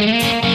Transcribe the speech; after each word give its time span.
Итак, 0.00 0.47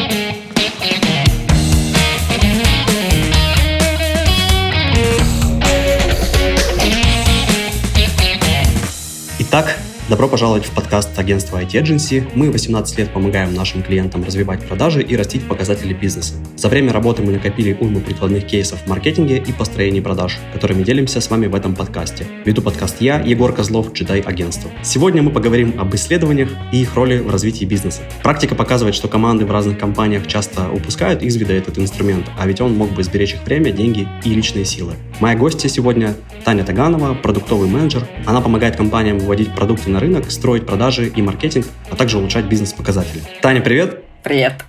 Добро 10.14 10.28
пожаловать 10.28 10.66
в 10.66 10.70
подкаст 10.70 11.18
агентства 11.18 11.60
IT 11.60 11.72
Agency. 11.72 12.24
Мы 12.36 12.52
18 12.52 13.00
лет 13.00 13.10
помогаем 13.10 13.56
нашим 13.56 13.82
клиентам 13.82 14.24
развивать 14.24 14.64
продажи 14.64 15.02
и 15.02 15.16
растить 15.16 15.48
показатели 15.48 15.92
бизнеса. 15.92 16.36
За 16.56 16.70
время 16.70 16.94
работы 16.94 17.24
мы 17.24 17.32
накопили 17.32 17.76
уйму 17.80 18.00
прикладных 18.00 18.46
кейсов 18.46 18.84
в 18.84 18.88
маркетинге 18.88 19.38
и 19.38 19.52
построении 19.52 20.02
продаж, 20.02 20.38
которыми 20.54 20.84
делимся 20.84 21.20
с 21.20 21.32
вами 21.32 21.48
в 21.48 21.56
этом 21.56 21.74
подкасте. 21.74 22.28
Веду 22.46 22.62
подкаст 22.62 23.02
я, 23.02 23.22
Егор 23.22 23.52
Козлов, 23.56 23.92
джедай 23.92 24.20
агентства. 24.20 24.70
Сегодня 24.84 25.24
мы 25.24 25.32
поговорим 25.32 25.74
об 25.80 25.96
исследованиях 25.96 26.50
и 26.72 26.84
их 26.84 26.94
роли 26.94 27.18
в 27.18 27.32
развитии 27.32 27.66
бизнеса. 27.66 28.04
Практика 28.22 28.54
показывает, 28.54 28.94
что 28.94 29.08
команды 29.08 29.48
в 29.48 29.52
разных 29.52 29.80
компаниях 29.80 30.28
часто 30.28 30.70
упускают 30.70 31.24
из 31.24 31.38
вида 31.38 31.54
этот 31.54 31.80
инструмент, 31.80 32.28
а 32.38 32.46
ведь 32.46 32.62
он 32.62 32.78
мог 32.78 32.92
бы 32.92 33.04
сберечь 33.04 33.34
их 33.34 33.44
время, 33.46 33.72
деньги 33.72 34.08
и 34.24 34.30
личные 34.30 34.66
силы. 34.66 34.94
Моя 35.20 35.36
гостья 35.36 35.70
сегодня 35.70 36.14
Таня 36.46 36.64
Таганова, 36.64 37.16
продуктовый 37.16 37.70
менеджер. 37.70 38.06
Она 38.26 38.42
помогает 38.42 38.76
компаниям 38.76 39.18
выводить 39.18 39.56
продукты 39.56 39.90
на 39.90 40.03
рынок, 40.04 40.30
строить 40.32 40.66
продажи 40.66 41.08
и 41.08 41.22
маркетинг, 41.22 41.66
а 41.90 41.96
также 41.96 42.18
улучшать 42.18 42.46
бизнес-показатели. 42.46 43.22
Таня, 43.42 43.62
привет! 43.62 44.04
Привет! 44.22 44.66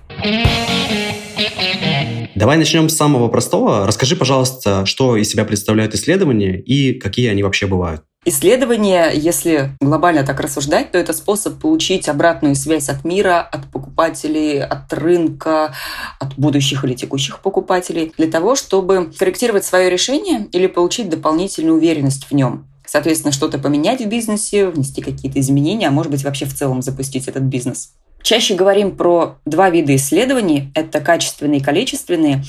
Давай 2.36 2.56
начнем 2.56 2.88
с 2.88 2.96
самого 2.96 3.28
простого. 3.28 3.86
Расскажи, 3.86 4.16
пожалуйста, 4.16 4.86
что 4.86 5.16
из 5.16 5.28
себя 5.28 5.44
представляют 5.44 5.94
исследования 5.94 6.60
и 6.60 6.92
какие 6.98 7.28
они 7.30 7.42
вообще 7.42 7.66
бывают. 7.66 8.02
Исследование, 8.26 9.10
если 9.14 9.76
глобально 9.80 10.24
так 10.24 10.40
рассуждать, 10.40 10.92
то 10.92 10.98
это 10.98 11.12
способ 11.12 11.60
получить 11.60 12.08
обратную 12.08 12.54
связь 12.54 12.88
от 12.88 13.04
мира, 13.04 13.40
от 13.40 13.70
покупателей, 13.70 14.62
от 14.62 14.92
рынка, 14.92 15.74
от 16.20 16.34
будущих 16.36 16.84
или 16.84 16.94
текущих 16.94 17.40
покупателей, 17.40 18.12
для 18.16 18.28
того, 18.30 18.56
чтобы 18.56 19.12
корректировать 19.18 19.64
свое 19.64 19.90
решение 19.90 20.46
или 20.52 20.68
получить 20.68 21.10
дополнительную 21.10 21.76
уверенность 21.76 22.26
в 22.30 22.34
нем 22.34 22.66
соответственно, 22.86 23.32
что-то 23.32 23.58
поменять 23.58 24.00
в 24.00 24.06
бизнесе, 24.06 24.66
внести 24.68 25.02
какие-то 25.02 25.40
изменения, 25.40 25.88
а 25.88 25.90
может 25.90 26.10
быть 26.10 26.24
вообще 26.24 26.46
в 26.46 26.54
целом 26.54 26.82
запустить 26.82 27.28
этот 27.28 27.42
бизнес. 27.42 27.92
Чаще 28.24 28.54
говорим 28.54 28.96
про 28.96 29.36
два 29.44 29.68
вида 29.68 29.94
исследований. 29.96 30.72
Это 30.74 31.00
качественные 31.00 31.60
и 31.60 31.62
количественные. 31.62 32.42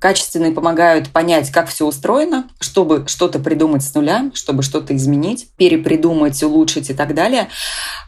Качественные 0.00 0.50
помогают 0.50 1.10
понять, 1.10 1.52
как 1.52 1.68
все 1.68 1.86
устроено, 1.86 2.48
чтобы 2.58 3.04
что-то 3.06 3.38
придумать 3.38 3.84
с 3.84 3.94
нуля, 3.94 4.32
чтобы 4.34 4.64
что-то 4.64 4.96
изменить, 4.96 5.46
перепридумать, 5.56 6.42
улучшить 6.42 6.90
и 6.90 6.94
так 6.94 7.14
далее. 7.14 7.48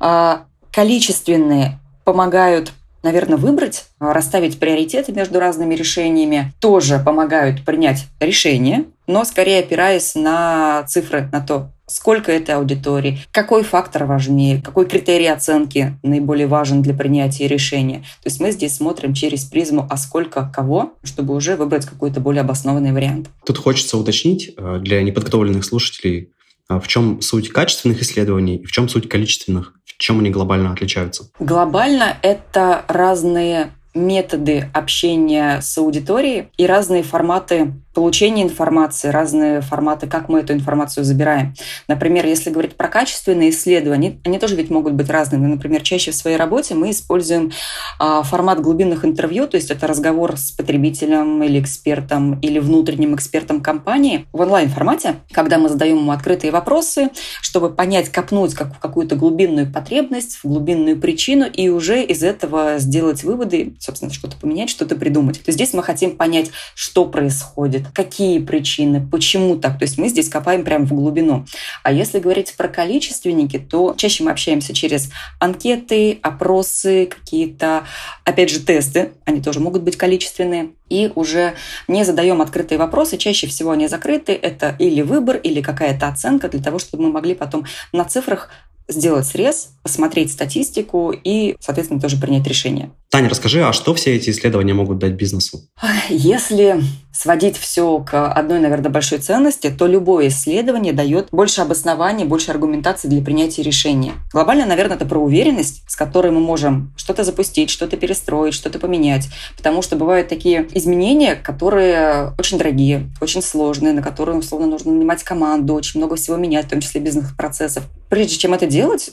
А 0.00 0.46
количественные 0.72 1.78
помогают 2.04 2.72
наверное, 3.02 3.36
выбрать, 3.36 3.86
расставить 3.98 4.60
приоритеты 4.60 5.12
между 5.12 5.40
разными 5.40 5.74
решениями, 5.74 6.52
тоже 6.60 7.00
помогают 7.04 7.64
принять 7.64 8.06
решение, 8.20 8.84
но 9.12 9.24
скорее 9.24 9.60
опираясь 9.60 10.14
на 10.14 10.84
цифры, 10.88 11.28
на 11.32 11.40
то, 11.40 11.70
сколько 11.86 12.32
это 12.32 12.56
аудитории, 12.56 13.20
какой 13.30 13.62
фактор 13.62 14.06
важнее, 14.06 14.62
какой 14.62 14.86
критерий 14.86 15.26
оценки 15.26 15.98
наиболее 16.02 16.46
важен 16.46 16.80
для 16.80 16.94
принятия 16.94 17.46
решения. 17.46 17.98
То 18.22 18.28
есть 18.28 18.40
мы 18.40 18.50
здесь 18.52 18.76
смотрим 18.76 19.12
через 19.12 19.44
призму, 19.44 19.86
а 19.90 19.98
сколько 19.98 20.50
кого, 20.52 20.94
чтобы 21.02 21.34
уже 21.34 21.56
выбрать 21.56 21.84
какой-то 21.84 22.20
более 22.20 22.40
обоснованный 22.40 22.92
вариант. 22.92 23.28
Тут 23.44 23.58
хочется 23.58 23.98
уточнить 23.98 24.54
э, 24.56 24.78
для 24.80 25.02
неподготовленных 25.02 25.64
слушателей, 25.64 26.30
э, 26.70 26.80
в 26.80 26.88
чем 26.88 27.20
суть 27.20 27.50
качественных 27.50 28.00
исследований 28.00 28.56
и 28.56 28.64
в 28.64 28.72
чем 28.72 28.88
суть 28.88 29.10
количественных, 29.10 29.74
в 29.84 29.98
чем 29.98 30.20
они 30.20 30.30
глобально 30.30 30.72
отличаются? 30.72 31.28
Глобально 31.38 32.16
это 32.22 32.84
разные 32.88 33.72
методы 33.94 34.70
общения 34.72 35.60
с 35.60 35.76
аудиторией 35.76 36.48
и 36.56 36.66
разные 36.66 37.02
форматы 37.02 37.74
получения 37.94 38.42
информации, 38.42 39.08
разные 39.08 39.60
форматы, 39.60 40.06
как 40.06 40.28
мы 40.28 40.40
эту 40.40 40.52
информацию 40.52 41.04
забираем. 41.04 41.54
Например, 41.88 42.26
если 42.26 42.50
говорить 42.50 42.76
про 42.76 42.88
качественные 42.88 43.50
исследования, 43.50 44.18
они 44.24 44.38
тоже 44.38 44.56
ведь 44.56 44.70
могут 44.70 44.94
быть 44.94 45.10
разными. 45.10 45.46
Например, 45.46 45.82
чаще 45.82 46.10
в 46.10 46.14
своей 46.14 46.36
работе 46.36 46.74
мы 46.74 46.90
используем 46.90 47.52
а, 47.98 48.22
формат 48.22 48.60
глубинных 48.60 49.04
интервью, 49.04 49.46
то 49.46 49.56
есть 49.56 49.70
это 49.70 49.86
разговор 49.86 50.36
с 50.36 50.50
потребителем 50.52 51.42
или 51.42 51.60
экспертом 51.60 52.38
или 52.40 52.58
внутренним 52.58 53.14
экспертом 53.14 53.60
компании 53.60 54.26
в 54.32 54.40
онлайн-формате, 54.40 55.16
когда 55.32 55.58
мы 55.58 55.68
задаем 55.68 55.98
ему 55.98 56.12
открытые 56.12 56.50
вопросы, 56.50 57.10
чтобы 57.40 57.70
понять, 57.70 58.08
копнуть 58.10 58.54
как, 58.54 58.78
какую-то 58.78 59.16
глубинную 59.16 59.70
потребность, 59.70 60.36
в 60.36 60.44
глубинную 60.44 60.98
причину 60.98 61.46
и 61.46 61.68
уже 61.68 62.02
из 62.02 62.22
этого 62.22 62.78
сделать 62.78 63.24
выводы, 63.24 63.74
собственно, 63.78 64.12
что-то 64.12 64.36
поменять, 64.36 64.70
что-то 64.70 64.96
придумать. 64.96 65.36
То 65.36 65.48
есть 65.48 65.58
здесь 65.58 65.74
мы 65.74 65.82
хотим 65.82 66.16
понять, 66.16 66.50
что 66.74 67.04
происходит, 67.04 67.81
происходит, 67.82 67.94
какие 67.94 68.38
причины, 68.38 69.06
почему 69.06 69.56
так. 69.56 69.78
То 69.78 69.84
есть 69.84 69.98
мы 69.98 70.08
здесь 70.08 70.28
копаем 70.28 70.64
прямо 70.64 70.84
в 70.84 70.92
глубину. 70.92 71.44
А 71.82 71.92
если 71.92 72.18
говорить 72.18 72.54
про 72.56 72.68
количественники, 72.68 73.58
то 73.58 73.94
чаще 73.96 74.24
мы 74.24 74.30
общаемся 74.30 74.74
через 74.74 75.10
анкеты, 75.38 76.18
опросы, 76.22 77.06
какие-то, 77.06 77.84
опять 78.24 78.50
же, 78.50 78.60
тесты. 78.60 79.12
Они 79.24 79.40
тоже 79.40 79.60
могут 79.60 79.82
быть 79.82 79.96
количественные. 79.96 80.70
И 80.88 81.10
уже 81.14 81.54
не 81.88 82.04
задаем 82.04 82.42
открытые 82.42 82.78
вопросы. 82.78 83.16
Чаще 83.16 83.46
всего 83.46 83.70
они 83.70 83.88
закрыты. 83.88 84.32
Это 84.32 84.76
или 84.78 85.02
выбор, 85.02 85.36
или 85.36 85.62
какая-то 85.62 86.08
оценка 86.08 86.48
для 86.48 86.62
того, 86.62 86.78
чтобы 86.78 87.04
мы 87.04 87.12
могли 87.12 87.34
потом 87.34 87.64
на 87.92 88.04
цифрах 88.04 88.50
сделать 88.88 89.26
срез, 89.26 89.70
посмотреть 89.82 90.32
статистику 90.32 91.12
и, 91.12 91.56
соответственно, 91.60 92.00
тоже 92.00 92.16
принять 92.16 92.46
решение. 92.46 92.90
Таня, 93.10 93.28
расскажи, 93.28 93.62
а 93.62 93.74
что 93.74 93.92
все 93.94 94.14
эти 94.14 94.30
исследования 94.30 94.72
могут 94.72 94.98
дать 94.98 95.12
бизнесу? 95.12 95.60
Если 96.08 96.82
сводить 97.12 97.58
все 97.58 97.98
к 97.98 98.32
одной, 98.32 98.58
наверное, 98.58 98.90
большой 98.90 99.18
ценности, 99.18 99.68
то 99.68 99.86
любое 99.86 100.28
исследование 100.28 100.94
дает 100.94 101.28
больше 101.30 101.60
обоснований, 101.60 102.24
больше 102.24 102.50
аргументации 102.50 103.08
для 103.08 103.22
принятия 103.22 103.62
решения. 103.62 104.14
Глобально, 104.32 104.64
наверное, 104.64 104.96
это 104.96 105.04
про 105.04 105.18
уверенность, 105.18 105.82
с 105.88 105.94
которой 105.94 106.32
мы 106.32 106.40
можем 106.40 106.94
что-то 106.96 107.22
запустить, 107.22 107.68
что-то 107.68 107.98
перестроить, 107.98 108.54
что-то 108.54 108.78
поменять. 108.78 109.28
Потому 109.58 109.82
что 109.82 109.96
бывают 109.96 110.28
такие 110.28 110.66
изменения, 110.72 111.34
которые 111.34 112.32
очень 112.38 112.56
дорогие, 112.56 113.10
очень 113.20 113.42
сложные, 113.42 113.92
на 113.92 114.02
которые, 114.02 114.38
условно, 114.38 114.68
нужно 114.68 114.90
нанимать 114.90 115.22
команду, 115.22 115.74
очень 115.74 116.00
много 116.00 116.16
всего 116.16 116.38
менять, 116.38 116.64
в 116.64 116.70
том 116.70 116.80
числе 116.80 117.02
бизнес-процессов. 117.02 117.84
Прежде 118.08 118.36
чем 118.36 118.54
это 118.54 118.66
делать, 118.66 119.10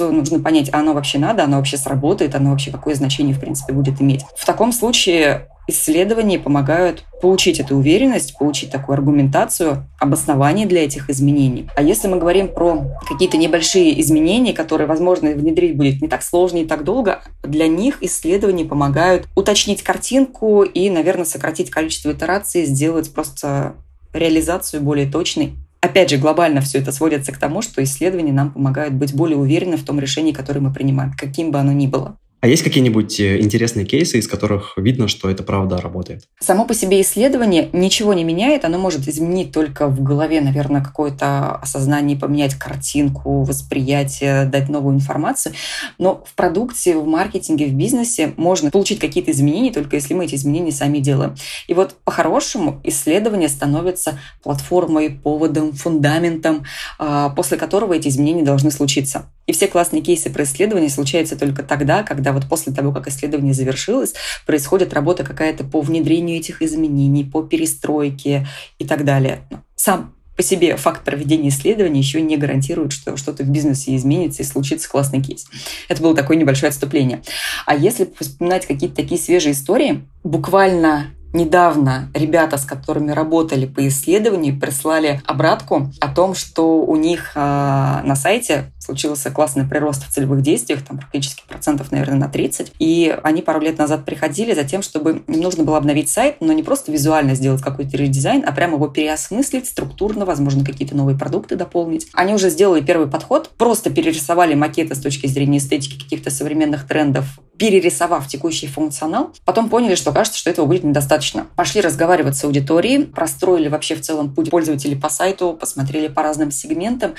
бизнесу 0.00 0.12
нужно 0.12 0.40
понять, 0.40 0.70
а 0.72 0.80
оно 0.80 0.92
вообще 0.94 1.18
надо, 1.18 1.44
оно 1.44 1.58
вообще 1.58 1.76
сработает, 1.76 2.34
оно 2.34 2.50
вообще 2.50 2.70
какое 2.70 2.94
значение, 2.94 3.34
в 3.34 3.40
принципе, 3.40 3.72
будет 3.72 4.00
иметь. 4.00 4.24
В 4.36 4.46
таком 4.46 4.72
случае 4.72 5.48
исследования 5.68 6.38
помогают 6.38 7.04
получить 7.22 7.60
эту 7.60 7.76
уверенность, 7.76 8.36
получить 8.36 8.72
такую 8.72 8.94
аргументацию, 8.94 9.86
обоснование 10.00 10.66
для 10.66 10.84
этих 10.84 11.08
изменений. 11.10 11.68
А 11.76 11.82
если 11.82 12.08
мы 12.08 12.18
говорим 12.18 12.48
про 12.48 12.82
какие-то 13.08 13.36
небольшие 13.36 14.00
изменения, 14.00 14.52
которые, 14.52 14.88
возможно, 14.88 15.30
внедрить 15.30 15.76
будет 15.76 16.02
не 16.02 16.08
так 16.08 16.22
сложно 16.22 16.58
и 16.58 16.64
так 16.64 16.82
долго, 16.82 17.20
для 17.42 17.68
них 17.68 18.02
исследования 18.02 18.64
помогают 18.64 19.28
уточнить 19.36 19.82
картинку 19.82 20.62
и, 20.62 20.90
наверное, 20.90 21.24
сократить 21.24 21.70
количество 21.70 22.12
итераций, 22.12 22.64
сделать 22.64 23.12
просто 23.12 23.74
реализацию 24.12 24.82
более 24.82 25.08
точной 25.08 25.52
Опять 25.80 26.10
же, 26.10 26.18
глобально 26.18 26.60
все 26.60 26.78
это 26.78 26.92
сводится 26.92 27.32
к 27.32 27.38
тому, 27.38 27.62
что 27.62 27.82
исследования 27.82 28.32
нам 28.32 28.52
помогают 28.52 28.94
быть 28.94 29.14
более 29.14 29.38
уверенны 29.38 29.76
в 29.78 29.84
том 29.84 29.98
решении, 29.98 30.32
которое 30.32 30.60
мы 30.60 30.72
принимаем, 30.72 31.12
каким 31.16 31.50
бы 31.50 31.58
оно 31.58 31.72
ни 31.72 31.86
было. 31.86 32.18
А 32.40 32.48
есть 32.48 32.62
какие-нибудь 32.62 33.20
э, 33.20 33.38
интересные 33.40 33.84
кейсы, 33.84 34.18
из 34.18 34.26
которых 34.26 34.72
видно, 34.78 35.08
что 35.08 35.28
это 35.28 35.42
правда 35.42 35.76
работает? 35.76 36.22
Само 36.40 36.64
по 36.64 36.72
себе 36.72 37.02
исследование 37.02 37.68
ничего 37.74 38.14
не 38.14 38.24
меняет, 38.24 38.64
оно 38.64 38.78
может 38.78 39.06
изменить 39.08 39.52
только 39.52 39.88
в 39.88 40.02
голове, 40.02 40.40
наверное, 40.40 40.82
какое-то 40.82 41.56
осознание, 41.56 42.16
поменять 42.16 42.54
картинку, 42.54 43.42
восприятие, 43.42 44.46
дать 44.46 44.70
новую 44.70 44.94
информацию. 44.94 45.54
Но 45.98 46.24
в 46.26 46.34
продукте, 46.34 46.96
в 46.96 47.06
маркетинге, 47.06 47.66
в 47.66 47.74
бизнесе 47.74 48.32
можно 48.38 48.70
получить 48.70 49.00
какие-то 49.00 49.32
изменения, 49.32 49.70
только 49.70 49.96
если 49.96 50.14
мы 50.14 50.24
эти 50.24 50.36
изменения 50.36 50.72
сами 50.72 50.98
делаем. 50.98 51.34
И 51.68 51.74
вот 51.74 51.94
по-хорошему 52.04 52.80
исследование 52.84 53.50
становится 53.50 54.18
платформой, 54.42 55.10
поводом, 55.10 55.74
фундаментом, 55.74 56.64
а, 56.98 57.28
после 57.28 57.58
которого 57.58 57.92
эти 57.92 58.08
изменения 58.08 58.44
должны 58.44 58.70
случиться. 58.70 59.26
И 59.50 59.52
все 59.52 59.66
классные 59.66 60.00
кейсы 60.00 60.30
про 60.30 60.44
исследования 60.44 60.88
случаются 60.88 61.36
только 61.36 61.64
тогда, 61.64 62.04
когда 62.04 62.29
вот 62.32 62.46
после 62.48 62.72
того, 62.72 62.92
как 62.92 63.08
исследование 63.08 63.54
завершилось, 63.54 64.14
происходит 64.46 64.92
работа 64.92 65.24
какая-то 65.24 65.64
по 65.64 65.80
внедрению 65.80 66.38
этих 66.38 66.62
изменений, 66.62 67.24
по 67.24 67.42
перестройке 67.42 68.46
и 68.78 68.86
так 68.86 69.04
далее. 69.04 69.40
Сам 69.76 70.14
по 70.40 70.42
себе 70.42 70.76
факт 70.76 71.04
проведения 71.04 71.50
исследования 71.50 72.00
еще 72.00 72.22
не 72.22 72.38
гарантирует, 72.38 72.92
что 72.92 73.16
что-то 73.18 73.42
в 73.42 73.48
бизнесе 73.48 73.94
изменится 73.94 74.42
и 74.42 74.46
случится 74.46 74.88
классный 74.88 75.22
кейс. 75.22 75.46
Это 75.88 76.02
было 76.02 76.16
такое 76.16 76.38
небольшое 76.38 76.70
отступление. 76.70 77.20
А 77.66 77.74
если 77.74 78.08
вспоминать 78.18 78.64
какие-то 78.66 78.96
такие 78.96 79.20
свежие 79.20 79.52
истории, 79.52 80.06
буквально 80.24 81.08
недавно 81.32 82.10
ребята, 82.14 82.56
с 82.58 82.64
которыми 82.64 83.12
работали 83.12 83.66
по 83.66 83.86
исследованию, 83.88 84.58
прислали 84.58 85.22
обратку 85.26 85.90
о 86.00 86.08
том, 86.08 86.34
что 86.34 86.82
у 86.82 86.96
них 86.96 87.32
э, 87.34 87.40
на 87.40 88.16
сайте 88.16 88.72
случился 88.78 89.30
классный 89.30 89.64
прирост 89.64 90.06
в 90.06 90.12
целевых 90.12 90.42
действиях, 90.42 90.82
там 90.82 90.98
практически 90.98 91.44
процентов, 91.46 91.92
наверное, 91.92 92.18
на 92.18 92.28
30. 92.28 92.72
И 92.78 93.16
они 93.22 93.42
пару 93.42 93.60
лет 93.60 93.78
назад 93.78 94.04
приходили 94.04 94.52
за 94.52 94.64
тем, 94.64 94.82
чтобы 94.82 95.22
им 95.26 95.40
нужно 95.40 95.62
было 95.62 95.76
обновить 95.76 96.08
сайт, 96.08 96.36
но 96.40 96.52
не 96.52 96.62
просто 96.62 96.90
визуально 96.90 97.34
сделать 97.34 97.62
какой-то 97.62 97.96
редизайн, 97.96 98.42
а 98.46 98.52
прямо 98.52 98.74
его 98.74 98.88
переосмыслить 98.88 99.66
структурно, 99.66 100.24
возможно, 100.24 100.64
какие-то 100.64 100.96
новые 100.96 101.16
продукты 101.16 101.56
дополнить. 101.56 102.08
Они 102.14 102.34
уже 102.34 102.50
сделали 102.50 102.80
первый 102.80 103.06
подход, 103.06 103.50
просто 103.56 103.90
перерисовали 103.90 104.54
макеты 104.54 104.94
с 104.94 105.00
точки 105.00 105.26
зрения 105.28 105.58
эстетики 105.58 106.02
каких-то 106.02 106.30
современных 106.30 106.88
трендов, 106.88 107.26
перерисовав 107.58 108.26
текущий 108.26 108.66
функционал, 108.66 109.32
потом 109.44 109.68
поняли, 109.68 109.94
что 109.94 110.12
кажется, 110.12 110.38
что 110.38 110.48
этого 110.48 110.64
будет 110.64 110.82
недостаточно. 110.82 111.19
Пошли 111.56 111.80
разговаривать 111.80 112.36
с 112.36 112.44
аудиторией, 112.44 113.04
простроили 113.04 113.68
вообще 113.68 113.94
в 113.94 114.00
целом 114.00 114.34
путь 114.34 114.50
пользователей 114.50 114.96
по 114.96 115.08
сайту, 115.08 115.52
посмотрели 115.52 116.08
по 116.08 116.22
разным 116.22 116.50
сегментам 116.50 117.14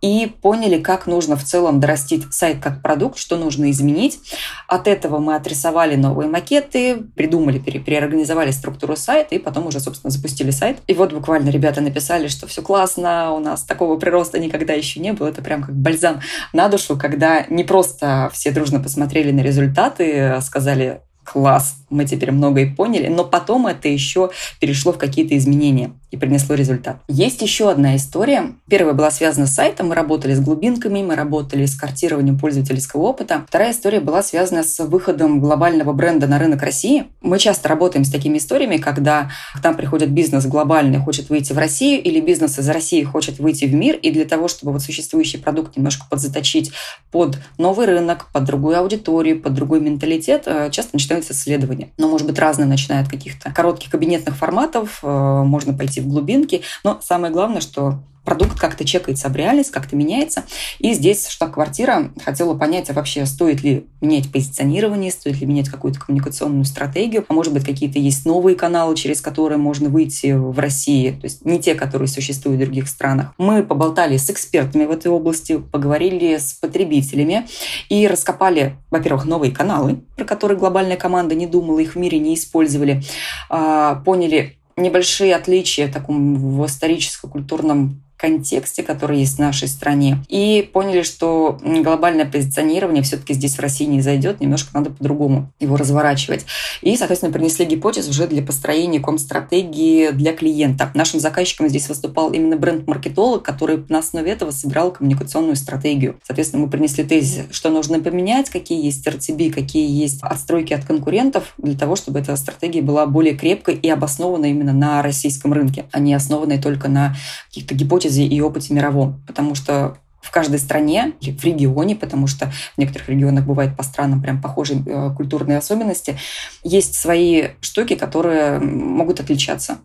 и 0.00 0.32
поняли, 0.40 0.80
как 0.80 1.06
нужно 1.06 1.36
в 1.36 1.44
целом 1.44 1.80
дорастить 1.80 2.32
сайт 2.32 2.62
как 2.62 2.82
продукт, 2.82 3.18
что 3.18 3.36
нужно 3.36 3.70
изменить. 3.70 4.20
От 4.66 4.86
этого 4.86 5.18
мы 5.18 5.34
отрисовали 5.34 5.96
новые 5.96 6.28
макеты, 6.28 6.96
придумали, 7.16 7.58
переорганизовали 7.58 8.50
структуру 8.50 8.96
сайта 8.96 9.34
и 9.34 9.38
потом 9.38 9.66
уже, 9.66 9.80
собственно, 9.80 10.10
запустили 10.10 10.50
сайт. 10.50 10.78
И 10.86 10.94
вот 10.94 11.12
буквально 11.12 11.50
ребята 11.50 11.80
написали, 11.80 12.28
что 12.28 12.46
все 12.46 12.62
классно, 12.62 13.32
у 13.32 13.40
нас 13.40 13.64
такого 13.64 13.98
прироста 13.98 14.38
никогда 14.38 14.72
еще 14.72 15.00
не 15.00 15.12
было. 15.12 15.28
Это 15.28 15.42
прям 15.42 15.62
как 15.62 15.74
бальзам 15.74 16.20
на 16.52 16.68
душу, 16.68 16.96
когда 16.96 17.44
не 17.48 17.64
просто 17.64 18.30
все 18.32 18.50
дружно 18.50 18.80
посмотрели 18.80 19.30
на 19.32 19.40
результаты, 19.40 20.38
сказали 20.42 21.02
класс, 21.32 21.76
мы 21.90 22.04
теперь 22.04 22.32
многое 22.32 22.74
поняли, 22.74 23.08
но 23.08 23.24
потом 23.24 23.66
это 23.66 23.88
еще 23.88 24.30
перешло 24.60 24.92
в 24.92 24.98
какие-то 24.98 25.36
изменения 25.36 25.92
и 26.10 26.16
принесло 26.16 26.54
результат. 26.54 26.96
Есть 27.08 27.42
еще 27.42 27.70
одна 27.70 27.94
история. 27.96 28.54
Первая 28.68 28.94
была 28.94 29.10
связана 29.10 29.46
с 29.46 29.54
сайтом, 29.54 29.88
мы 29.88 29.94
работали 29.94 30.34
с 30.34 30.40
глубинками, 30.40 31.02
мы 31.02 31.14
работали 31.14 31.66
с 31.66 31.76
картированием 31.76 32.38
пользовательского 32.38 33.02
опыта. 33.02 33.44
Вторая 33.46 33.72
история 33.72 34.00
была 34.00 34.22
связана 34.22 34.64
с 34.64 34.84
выходом 34.84 35.40
глобального 35.40 35.92
бренда 35.92 36.26
на 36.26 36.38
рынок 36.38 36.62
России. 36.62 37.04
Мы 37.20 37.38
часто 37.38 37.68
работаем 37.68 38.04
с 38.04 38.10
такими 38.10 38.38
историями, 38.38 38.78
когда 38.78 39.30
к 39.54 39.62
нам 39.62 39.76
приходит 39.76 40.10
бизнес 40.10 40.46
глобальный, 40.46 40.98
хочет 40.98 41.28
выйти 41.28 41.52
в 41.52 41.58
Россию, 41.58 42.02
или 42.02 42.20
бизнес 42.20 42.58
из 42.58 42.68
России 42.68 43.04
хочет 43.04 43.38
выйти 43.38 43.66
в 43.66 43.74
мир, 43.74 43.96
и 43.96 44.10
для 44.10 44.24
того, 44.24 44.48
чтобы 44.48 44.72
вот 44.72 44.82
существующий 44.82 45.38
продукт 45.38 45.76
немножко 45.76 46.06
подзаточить 46.10 46.72
под 47.12 47.38
новый 47.58 47.86
рынок, 47.86 48.26
под 48.32 48.44
другую 48.44 48.78
аудиторию, 48.78 49.40
под 49.40 49.54
другой 49.54 49.80
менталитет, 49.80 50.44
э, 50.46 50.70
часто 50.72 50.96
начинаются 51.20 51.32
исследования. 51.32 51.90
Но, 51.96 52.08
может 52.08 52.26
быть, 52.26 52.38
разные 52.38 52.66
начинают 52.66 53.08
каких-то 53.08 53.52
коротких 53.52 53.90
кабинетных 53.90 54.36
форматов, 54.36 55.00
э, 55.02 55.06
можно 55.06 55.72
пойти 55.74 56.00
в 56.00 56.08
глубинки. 56.08 56.62
Но 56.84 57.00
самое 57.02 57.32
главное, 57.32 57.60
что 57.60 58.00
продукт 58.30 58.60
как-то 58.60 58.84
чекается 58.84 59.26
об 59.26 59.34
реальность, 59.34 59.72
как-то 59.72 59.96
меняется. 59.96 60.44
И 60.78 60.92
здесь 60.92 61.26
штаб-квартира 61.26 62.12
хотела 62.24 62.56
понять, 62.56 62.88
а 62.88 62.92
вообще 62.92 63.26
стоит 63.26 63.64
ли 63.64 63.86
менять 64.00 64.30
позиционирование, 64.30 65.10
стоит 65.10 65.40
ли 65.40 65.46
менять 65.48 65.68
какую-то 65.68 65.98
коммуникационную 65.98 66.64
стратегию, 66.64 67.24
а 67.26 67.32
может 67.32 67.52
быть 67.52 67.64
какие-то 67.64 67.98
есть 67.98 68.24
новые 68.24 68.54
каналы, 68.54 68.94
через 68.94 69.20
которые 69.20 69.58
можно 69.58 69.88
выйти 69.88 70.30
в 70.30 70.56
России, 70.60 71.10
то 71.10 71.24
есть 71.24 71.44
не 71.44 71.58
те, 71.58 71.74
которые 71.74 72.06
существуют 72.06 72.60
в 72.60 72.64
других 72.64 72.86
странах. 72.86 73.34
Мы 73.36 73.64
поболтали 73.64 74.16
с 74.16 74.30
экспертами 74.30 74.84
в 74.84 74.92
этой 74.92 75.08
области, 75.08 75.58
поговорили 75.58 76.36
с 76.36 76.52
потребителями 76.52 77.48
и 77.88 78.06
раскопали, 78.06 78.76
во-первых, 78.92 79.24
новые 79.24 79.50
каналы, 79.50 80.04
про 80.16 80.24
которые 80.24 80.56
глобальная 80.56 80.96
команда 80.96 81.34
не 81.34 81.48
думала, 81.48 81.80
их 81.80 81.96
в 81.96 81.98
мире 81.98 82.20
не 82.20 82.36
использовали, 82.36 83.02
а, 83.48 83.96
поняли, 83.96 84.56
небольшие 84.76 85.34
отличия 85.34 85.88
в 85.88 85.92
таком 85.92 86.36
в 86.36 86.64
историческо-культурном 86.64 88.02
контексте, 88.20 88.82
который 88.82 89.20
есть 89.20 89.36
в 89.36 89.38
нашей 89.38 89.68
стране. 89.68 90.18
И 90.28 90.68
поняли, 90.72 91.02
что 91.02 91.58
глобальное 91.62 92.26
позиционирование 92.26 93.02
все-таки 93.02 93.32
здесь 93.32 93.56
в 93.56 93.60
России 93.60 93.86
не 93.86 94.02
зайдет, 94.02 94.40
немножко 94.40 94.70
надо 94.74 94.90
по-другому 94.90 95.50
его 95.58 95.76
разворачивать. 95.76 96.44
И, 96.82 96.96
соответственно, 96.96 97.32
принесли 97.32 97.64
гипотезу 97.64 98.10
уже 98.10 98.26
для 98.26 98.42
построения 98.42 99.00
ком-стратегии 99.00 100.10
для 100.10 100.34
клиента. 100.34 100.90
Нашим 100.94 101.20
заказчиком 101.20 101.68
здесь 101.68 101.88
выступал 101.88 102.32
именно 102.32 102.56
бренд-маркетолог, 102.56 103.42
который 103.42 103.84
на 103.88 104.00
основе 104.00 104.30
этого 104.30 104.50
собирал 104.50 104.92
коммуникационную 104.92 105.56
стратегию. 105.56 106.20
Соответственно, 106.22 106.64
мы 106.64 106.70
принесли 106.70 107.04
тезис, 107.04 107.46
что 107.50 107.70
нужно 107.70 108.00
поменять, 108.00 108.50
какие 108.50 108.84
есть 108.84 109.06
RTB, 109.06 109.50
какие 109.50 109.90
есть 109.90 110.22
отстройки 110.22 110.74
от 110.74 110.84
конкурентов, 110.84 111.54
для 111.56 111.76
того, 111.76 111.96
чтобы 111.96 112.18
эта 112.18 112.36
стратегия 112.36 112.82
была 112.82 113.06
более 113.06 113.34
крепкой 113.34 113.76
и 113.76 113.88
обоснована 113.88 114.46
именно 114.46 114.72
на 114.72 115.02
российском 115.02 115.52
рынке, 115.52 115.86
а 115.92 116.00
не 116.00 116.12
основанной 116.12 116.60
только 116.60 116.88
на 116.88 117.16
каких-то 117.48 117.74
гипотезах 117.74 118.09
гипотезе 118.10 118.24
и 118.24 118.40
опыте 118.40 118.74
мировом, 118.74 119.22
потому 119.26 119.54
что 119.54 119.96
в 120.20 120.30
каждой 120.30 120.58
стране 120.58 121.14
в 121.20 121.44
регионе, 121.44 121.96
потому 121.96 122.26
что 122.26 122.52
в 122.74 122.78
некоторых 122.78 123.08
регионах 123.08 123.46
бывает 123.46 123.76
по 123.76 123.82
странам 123.82 124.20
прям 124.22 124.40
похожие 124.40 124.82
э, 124.84 125.10
культурные 125.16 125.58
особенности, 125.58 126.18
есть 126.62 126.94
свои 126.94 127.48
штуки, 127.62 127.94
которые 127.94 128.58
могут 128.58 129.20
отличаться. 129.20 129.78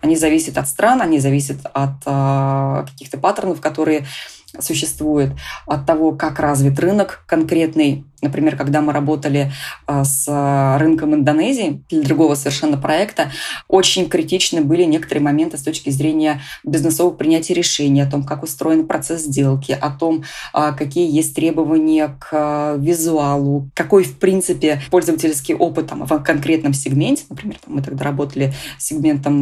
Они 0.00 0.16
зависят 0.16 0.56
от 0.58 0.68
стран, 0.68 1.02
они 1.02 1.18
зависят 1.18 1.58
от 1.74 1.96
э, 2.06 2.84
каких-то 2.92 3.18
паттернов, 3.18 3.60
которые 3.60 4.06
существует, 4.58 5.30
от 5.66 5.86
того, 5.86 6.12
как 6.12 6.40
развит 6.40 6.78
рынок 6.80 7.22
конкретный. 7.26 8.04
Например, 8.22 8.56
когда 8.56 8.82
мы 8.82 8.92
работали 8.92 9.50
а, 9.86 10.04
с 10.04 10.26
рынком 10.78 11.14
Индонезии 11.14 11.82
для 11.88 12.02
другого 12.02 12.34
совершенно 12.34 12.76
проекта, 12.76 13.30
очень 13.68 14.08
критичны 14.08 14.60
были 14.60 14.84
некоторые 14.84 15.22
моменты 15.22 15.56
с 15.56 15.62
точки 15.62 15.90
зрения 15.90 16.42
бизнесового 16.64 17.14
принятия 17.14 17.54
решений, 17.54 18.02
о 18.02 18.10
том, 18.10 18.24
как 18.24 18.42
устроен 18.42 18.86
процесс 18.86 19.22
сделки, 19.22 19.72
о 19.72 19.90
том, 19.90 20.24
а, 20.52 20.72
какие 20.72 21.10
есть 21.10 21.34
требования 21.34 22.16
к 22.18 22.28
а, 22.32 22.76
визуалу, 22.76 23.70
какой, 23.74 24.04
в 24.04 24.18
принципе, 24.18 24.82
пользовательский 24.90 25.54
опыт 25.54 25.86
там, 25.86 26.04
в 26.04 26.18
конкретном 26.22 26.74
сегменте. 26.74 27.24
Например, 27.30 27.56
мы 27.66 27.82
тогда 27.82 28.04
работали 28.04 28.52
с 28.78 28.86
сегментом 28.86 29.40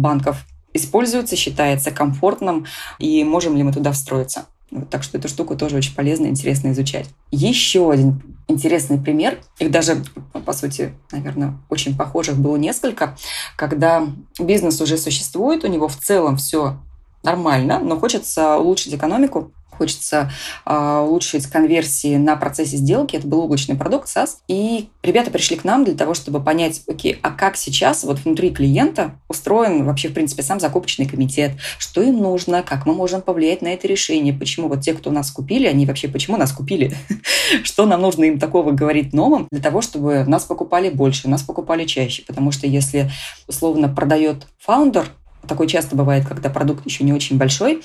банков 0.00 0.44
используется, 0.78 1.36
считается 1.36 1.90
комфортным, 1.90 2.66
и 2.98 3.22
можем 3.24 3.56
ли 3.56 3.62
мы 3.62 3.72
туда 3.72 3.92
встроиться. 3.92 4.46
Так 4.90 5.02
что 5.02 5.18
эту 5.18 5.28
штуку 5.28 5.56
тоже 5.56 5.76
очень 5.76 5.94
полезно 5.94 6.26
и 6.26 6.30
интересно 6.30 6.72
изучать. 6.72 7.08
Еще 7.30 7.90
один 7.90 8.22
интересный 8.48 8.98
пример, 8.98 9.40
их 9.58 9.70
даже, 9.70 10.02
по 10.44 10.52
сути, 10.52 10.94
наверное, 11.12 11.58
очень 11.68 11.96
похожих 11.96 12.38
было 12.38 12.56
несколько, 12.56 13.16
когда 13.56 14.06
бизнес 14.38 14.80
уже 14.80 14.96
существует, 14.96 15.64
у 15.64 15.68
него 15.68 15.86
в 15.88 15.96
целом 15.96 16.38
все 16.38 16.78
нормально, 17.22 17.78
но 17.78 17.98
хочется 17.98 18.56
улучшить 18.56 18.94
экономику, 18.94 19.52
хочется 19.78 20.30
э, 20.66 21.04
улучшить 21.06 21.46
конверсии 21.46 22.16
на 22.16 22.36
процессе 22.36 22.76
сделки. 22.76 23.16
Это 23.16 23.26
был 23.26 23.40
облачный 23.40 23.76
продукт 23.76 24.08
SaaS. 24.08 24.38
И 24.48 24.88
ребята 25.02 25.30
пришли 25.30 25.56
к 25.56 25.64
нам 25.64 25.84
для 25.84 25.94
того, 25.94 26.14
чтобы 26.14 26.42
понять, 26.42 26.82
окей, 26.86 27.18
а 27.22 27.30
как 27.30 27.56
сейчас 27.56 28.04
вот 28.04 28.18
внутри 28.18 28.50
клиента 28.50 29.12
устроен 29.28 29.84
вообще, 29.84 30.08
в 30.08 30.14
принципе, 30.14 30.42
сам 30.42 30.60
закупочный 30.60 31.06
комитет, 31.06 31.52
что 31.78 32.02
им 32.02 32.18
нужно, 32.18 32.62
как 32.62 32.84
мы 32.84 32.94
можем 32.94 33.22
повлиять 33.22 33.62
на 33.62 33.68
это 33.68 33.86
решение, 33.86 34.34
почему 34.34 34.68
вот 34.68 34.80
те, 34.80 34.92
кто 34.92 35.10
нас 35.10 35.30
купили, 35.30 35.66
они 35.66 35.86
вообще 35.86 36.08
почему 36.08 36.36
нас 36.36 36.52
купили, 36.52 36.92
что 37.62 37.86
нам 37.86 38.02
нужно 38.02 38.24
им 38.24 38.38
такого 38.38 38.72
говорить 38.72 39.12
новым 39.12 39.46
для 39.50 39.60
того, 39.60 39.80
чтобы 39.80 40.24
нас 40.24 40.44
покупали 40.44 40.90
больше, 40.90 41.28
нас 41.28 41.42
покупали 41.42 41.84
чаще. 41.84 42.22
Потому 42.26 42.50
что 42.50 42.66
если 42.66 43.10
условно 43.46 43.88
продает 43.88 44.46
фаундер, 44.58 45.06
такое 45.46 45.66
часто 45.66 45.96
бывает, 45.96 46.26
когда 46.26 46.50
продукт 46.50 46.84
еще 46.86 47.04
не 47.04 47.12
очень 47.12 47.38
большой, 47.38 47.82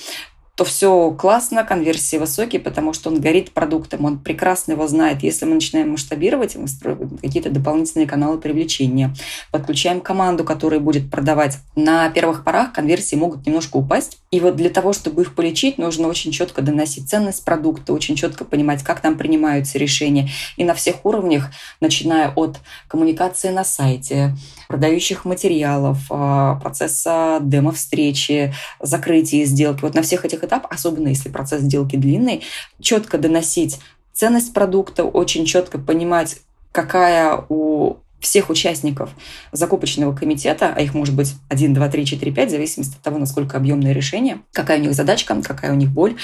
то 0.55 0.65
все 0.65 1.10
классно, 1.12 1.63
конверсии 1.63 2.17
высокие, 2.17 2.62
потому 2.62 2.93
что 2.93 3.10
он 3.10 3.19
горит 3.19 3.51
продуктом, 3.53 4.05
он 4.05 4.19
прекрасно 4.19 4.74
его 4.74 4.88
знает. 4.88 5.24
Если 5.24 5.45
мы 5.45 5.55
начинаем 5.55 5.89
масштабировать, 5.91 6.55
мы 6.55 6.67
строим 6.67 7.17
какие-то 7.17 7.50
дополнительные 7.50 8.05
каналы 8.05 8.38
привлечения, 8.38 9.15
подключаем 9.51 10.00
команду, 10.00 10.43
которая 10.43 10.79
будет 10.79 11.10
продавать. 11.10 11.57
На 11.75 12.07
первых 12.10 12.43
порах 12.43 12.72
конверсии 12.72 13.15
могут 13.15 13.48
немножко 13.48 13.77
упасть. 13.77 14.19
И 14.29 14.39
вот 14.39 14.55
для 14.55 14.69
того, 14.69 14.93
чтобы 14.93 15.24
их 15.24 15.33
полечить, 15.33 15.79
нужно 15.79 16.07
очень 16.07 16.31
четко 16.31 16.62
доносить 16.62 17.10
ценность 17.10 17.43
продукта, 17.43 17.91
очень 17.91 18.15
четко 18.15 18.45
понимать, 18.45 18.83
как 18.83 19.00
там 19.00 19.17
принимаются 19.17 19.79
решения. 19.79 20.29
И 20.57 20.63
на 20.63 20.75
всех 20.75 21.03
уровнях, 21.03 21.50
начиная 21.81 22.29
от 22.29 22.60
коммуникации 22.88 23.50
на 23.50 23.63
сайте, 23.63 24.36
продающих 24.67 25.25
материалов, 25.25 25.98
а, 26.12 26.55
процесса 26.55 27.39
демо-встречи, 27.41 28.53
закрытия 28.79 29.45
сделки. 29.45 29.81
Вот 29.81 29.95
на 29.95 30.03
всех 30.03 30.25
этих 30.25 30.42
этапах, 30.43 30.71
особенно 30.71 31.09
если 31.09 31.29
процесс 31.29 31.62
сделки 31.62 31.95
длинный, 31.95 32.43
четко 32.79 33.17
доносить 33.17 33.79
ценность 34.13 34.53
продукта, 34.53 35.03
очень 35.03 35.45
четко 35.45 35.79
понимать, 35.79 36.38
какая 36.71 37.45
у 37.50 37.97
всех 38.23 38.49
участников 38.49 39.11
закупочного 39.51 40.15
комитета, 40.15 40.73
а 40.75 40.81
их 40.81 40.93
может 40.93 41.15
быть 41.15 41.35
1, 41.49 41.73
2, 41.73 41.89
3, 41.89 42.05
4, 42.05 42.31
5, 42.31 42.47
в 42.47 42.51
зависимости 42.51 42.95
от 42.95 43.01
того, 43.01 43.17
насколько 43.17 43.57
объемное 43.57 43.93
решение, 43.93 44.39
какая 44.51 44.79
у 44.79 44.81
них 44.81 44.93
задачка, 44.93 45.39
какая 45.41 45.73
у 45.73 45.75
них 45.75 45.89
боль, 45.89 46.15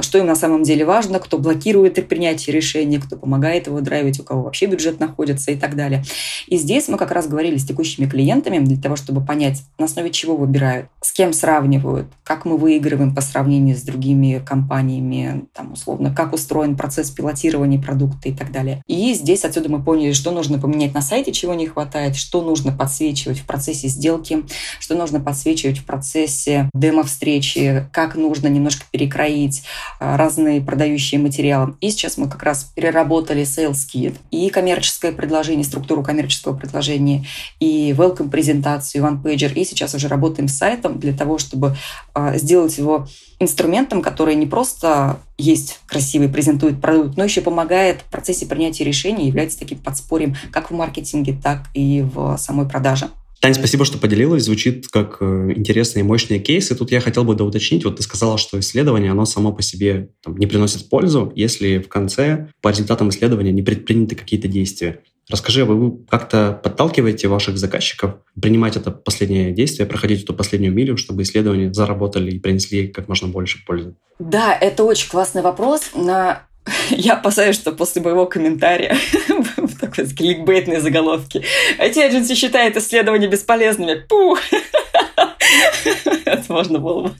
что 0.00 0.18
им 0.18 0.26
на 0.26 0.36
самом 0.36 0.62
деле 0.62 0.84
важно, 0.84 1.18
кто 1.18 1.38
блокирует 1.38 1.98
их 1.98 2.08
принятие 2.08 2.54
решения, 2.54 3.00
кто 3.00 3.16
помогает 3.16 3.66
его 3.66 3.80
драйвить, 3.80 4.20
у 4.20 4.22
кого 4.22 4.42
вообще 4.42 4.66
бюджет 4.66 5.00
находится 5.00 5.50
и 5.50 5.56
так 5.56 5.76
далее. 5.76 6.04
И 6.46 6.56
здесь 6.56 6.88
мы 6.88 6.96
как 6.96 7.10
раз 7.10 7.26
говорили 7.26 7.56
с 7.56 7.64
текущими 7.64 8.08
клиентами 8.08 8.58
для 8.58 8.76
того, 8.76 8.96
чтобы 8.96 9.24
понять, 9.24 9.62
на 9.78 9.86
основе 9.86 10.10
чего 10.10 10.36
выбирают, 10.36 10.88
с 11.00 11.12
кем 11.12 11.32
сравнивают, 11.32 12.06
как 12.22 12.44
мы 12.44 12.56
выигрываем 12.56 13.14
по 13.14 13.20
сравнению 13.20 13.76
с 13.76 13.82
другими 13.82 14.42
компаниями, 14.44 15.46
там, 15.54 15.72
условно, 15.72 16.14
как 16.14 16.32
устроен 16.32 16.76
процесс 16.76 17.10
пилотирования 17.10 17.80
продукта 17.80 18.28
и 18.28 18.32
так 18.32 18.52
далее. 18.52 18.82
И 18.86 19.14
здесь 19.14 19.44
отсюда 19.44 19.68
мы 19.68 19.82
поняли, 19.82 20.12
что 20.12 20.30
нужно 20.30 20.58
поменять 20.58 20.94
на 20.94 21.00
сайте, 21.00 21.32
чего 21.32 21.47
не 21.54 21.66
хватает, 21.66 22.16
что 22.16 22.42
нужно 22.42 22.72
подсвечивать 22.72 23.40
в 23.40 23.44
процессе 23.44 23.88
сделки, 23.88 24.44
что 24.80 24.94
нужно 24.94 25.20
подсвечивать 25.20 25.78
в 25.78 25.84
процессе 25.84 26.68
демо-встречи, 26.74 27.88
как 27.92 28.14
нужно 28.14 28.48
немножко 28.48 28.84
перекроить 28.90 29.62
а, 30.00 30.16
разные 30.16 30.60
продающие 30.60 31.20
материалы. 31.20 31.74
И 31.80 31.90
сейчас 31.90 32.16
мы 32.16 32.28
как 32.28 32.42
раз 32.42 32.64
переработали 32.74 33.42
Sales 33.42 33.86
Kit 33.92 34.16
и 34.30 34.50
коммерческое 34.50 35.12
предложение, 35.12 35.64
структуру 35.64 36.02
коммерческого 36.02 36.56
предложения, 36.56 37.24
и 37.60 37.94
welcome 37.96 38.30
презентацию, 38.30 39.04
one 39.04 39.22
pager, 39.22 39.52
и 39.54 39.64
сейчас 39.64 39.94
уже 39.94 40.08
работаем 40.08 40.48
с 40.48 40.56
сайтом 40.56 40.98
для 40.98 41.12
того, 41.12 41.38
чтобы 41.38 41.76
а, 42.14 42.36
сделать 42.38 42.76
его 42.78 43.06
инструментом, 43.40 44.02
который 44.02 44.34
не 44.34 44.46
просто 44.46 45.20
есть 45.38 45.80
красивый, 45.86 46.28
презентует 46.28 46.80
продукт, 46.80 47.16
но 47.16 47.24
еще 47.24 47.40
помогает 47.40 48.02
в 48.02 48.10
процессе 48.10 48.44
принятия 48.44 48.84
решений, 48.84 49.28
является 49.28 49.58
таким 49.58 49.78
подспорьем 49.78 50.36
как 50.50 50.70
в 50.70 50.74
маркетинге, 50.74 51.38
так 51.40 51.66
и 51.74 52.02
в 52.02 52.36
самой 52.36 52.68
продаже. 52.68 53.08
Тань, 53.40 53.54
спасибо, 53.54 53.84
что 53.84 53.98
поделилась. 53.98 54.44
Звучит 54.44 54.88
как 54.88 55.18
э, 55.20 55.52
интересные 55.54 56.02
мощные 56.02 56.40
кейсы. 56.40 56.74
Тут 56.74 56.90
я 56.90 57.00
хотел 57.00 57.22
бы 57.22 57.36
доуточнить. 57.36 57.84
Вот 57.84 57.96
ты 57.96 58.02
сказала, 58.02 58.36
что 58.36 58.58
исследование, 58.58 59.12
оно 59.12 59.24
само 59.26 59.52
по 59.52 59.62
себе 59.62 60.10
там, 60.24 60.36
не 60.36 60.46
приносит 60.46 60.88
пользу, 60.88 61.32
если 61.36 61.78
в 61.78 61.88
конце 61.88 62.48
по 62.60 62.70
результатам 62.70 63.10
исследования 63.10 63.52
не 63.52 63.62
предприняты 63.62 64.16
какие-то 64.16 64.48
действия. 64.48 65.02
Расскажи, 65.30 65.64
вы 65.64 65.98
как-то 66.08 66.58
подталкиваете 66.62 67.28
ваших 67.28 67.58
заказчиков 67.58 68.14
принимать 68.40 68.76
это 68.76 68.90
последнее 68.90 69.52
действие, 69.52 69.86
проходить 69.86 70.24
эту 70.24 70.32
последнюю 70.32 70.72
милю, 70.72 70.96
чтобы 70.96 71.22
исследования 71.22 71.72
заработали 71.72 72.30
и 72.30 72.38
принесли 72.38 72.88
как 72.88 73.08
можно 73.08 73.28
больше 73.28 73.62
пользы? 73.66 73.94
Да, 74.18 74.54
это 74.54 74.84
очень 74.84 75.10
классный 75.10 75.42
вопрос. 75.42 75.90
На 75.94 76.46
я 76.90 77.14
опасаюсь, 77.14 77.56
что 77.56 77.72
после 77.72 78.00
моего 78.00 78.24
комментария 78.24 78.96
в 79.56 79.78
такой 79.78 80.06
кликбейтной 80.06 80.80
заголовке 80.80 81.44
эти 81.78 81.98
agency 81.98 82.34
считают 82.34 82.76
исследования 82.76 83.28
бесполезными. 83.28 84.00
Пух! 84.08 84.40
Это 86.24 86.44
можно 86.52 86.78
было 86.78 87.02
бы 87.02 87.14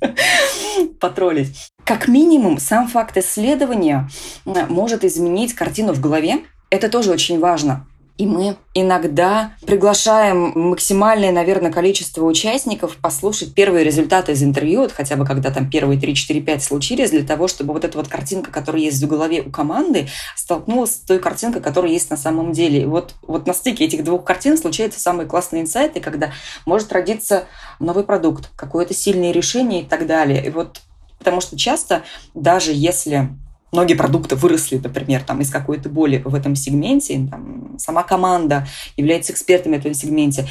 потроллить. 1.00 1.71
Как 1.85 2.09
минимум, 2.09 2.59
сам 2.59 2.88
факт 2.88 3.17
исследования 3.17 4.09
может 4.45 5.05
изменить 5.05 5.55
картину 5.55 5.93
в 5.93 6.00
голове. 6.00 6.41
Это 6.71 6.88
тоже 6.88 7.11
очень 7.11 7.38
важно. 7.38 7.87
И 8.19 8.27
мы 8.27 8.57
иногда 8.75 9.53
приглашаем 9.65 10.53
максимальное, 10.55 11.31
наверное, 11.31 11.71
количество 11.71 12.25
участников 12.25 12.97
послушать 12.97 13.55
первые 13.55 13.85
результаты 13.85 14.33
из 14.33 14.43
интервью, 14.43 14.81
вот 14.81 14.93
хотя 14.93 15.15
бы 15.15 15.25
когда 15.25 15.53
там 15.53 15.71
первые 15.71 16.01
3, 16.01 16.17
4, 16.17 16.41
5 16.41 16.63
случились, 16.65 17.11
для 17.11 17.23
того, 17.23 17.47
чтобы 17.47 17.73
вот 17.73 17.85
эта 17.85 17.97
вот 17.97 18.09
картинка, 18.09 18.51
которая 18.51 18.83
есть 18.83 19.01
в 19.01 19.07
голове 19.07 19.43
у 19.43 19.51
команды, 19.51 20.09
столкнулась 20.35 20.97
с 20.97 20.99
той 20.99 21.21
картинкой, 21.21 21.63
которая 21.63 21.93
есть 21.93 22.11
на 22.11 22.17
самом 22.17 22.51
деле. 22.51 22.83
И 22.83 22.87
вот, 22.87 23.15
вот 23.23 23.47
на 23.47 23.55
стыке 23.55 23.85
этих 23.85 24.03
двух 24.03 24.25
картин 24.25 24.59
случаются 24.59 24.99
самые 24.99 25.29
классные 25.29 25.63
инсайты, 25.63 26.01
когда 26.01 26.33
может 26.67 26.93
родиться 26.93 27.45
новый 27.79 28.03
продукт, 28.03 28.51
какое-то 28.57 28.95
сильное 28.95 29.31
решение 29.31 29.83
и 29.83 29.85
так 29.85 30.09
далее. 30.09 30.45
И 30.45 30.51
вот 30.51 30.81
потому 31.19 31.41
что 31.41 31.57
часто, 31.57 32.03
даже 32.35 32.73
если 32.73 33.29
многие 33.73 33.95
продукты 33.95 34.37
выросли, 34.37 34.81
например, 34.83 35.23
там, 35.23 35.41
из 35.41 35.51
какой-то 35.51 35.89
боли 35.89 36.23
в 36.25 36.35
этом 36.35 36.57
сегменте, 36.57 37.29
там, 37.31 37.79
сама 37.79 38.03
команда 38.03 38.67
является 38.97 39.33
экспертами 39.33 39.77
в 39.77 39.81
этом 39.81 39.95
сегменте. 39.95 40.49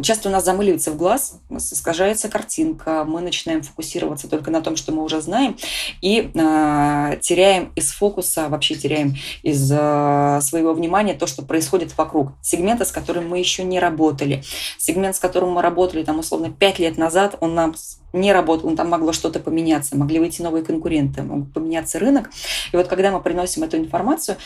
Часто 0.00 0.28
у 0.28 0.32
нас 0.32 0.44
замыливается 0.44 0.92
в 0.92 0.96
глаз, 0.96 1.40
искажается 1.50 2.28
картинка, 2.28 3.04
мы 3.04 3.20
начинаем 3.20 3.62
фокусироваться 3.62 4.28
только 4.28 4.50
на 4.50 4.60
том, 4.60 4.76
что 4.76 4.92
мы 4.92 5.02
уже 5.02 5.20
знаем, 5.20 5.56
и 6.00 6.30
э, 6.32 7.18
теряем 7.20 7.72
из 7.74 7.90
фокуса, 7.90 8.48
вообще 8.48 8.76
теряем 8.76 9.16
из 9.42 9.70
э, 9.72 10.38
своего 10.40 10.72
внимания 10.72 11.14
то, 11.14 11.26
что 11.26 11.42
происходит 11.42 11.96
вокруг. 11.98 12.32
Сегмента, 12.42 12.84
с 12.84 12.92
которым 12.92 13.28
мы 13.28 13.40
еще 13.40 13.64
не 13.64 13.80
работали. 13.80 14.44
Сегмент, 14.78 15.16
с 15.16 15.18
которым 15.18 15.52
мы 15.52 15.62
работали, 15.62 16.04
там, 16.04 16.20
условно, 16.20 16.50
пять 16.50 16.78
лет 16.78 16.96
назад, 16.96 17.36
он 17.40 17.54
нам 17.54 17.74
не 18.12 18.32
работал, 18.32 18.74
там 18.76 18.88
могло 18.88 19.12
что-то 19.12 19.40
поменяться, 19.40 19.96
могли 19.96 20.20
выйти 20.20 20.42
новые 20.42 20.64
конкуренты, 20.64 21.22
мог 21.22 21.52
поменяться 21.52 21.98
рынок. 21.98 22.30
И 22.72 22.76
вот 22.76 22.88
когда 22.88 23.10
мы 23.10 23.20
приносим 23.20 23.64
эту 23.64 23.78
информацию, 23.78 24.36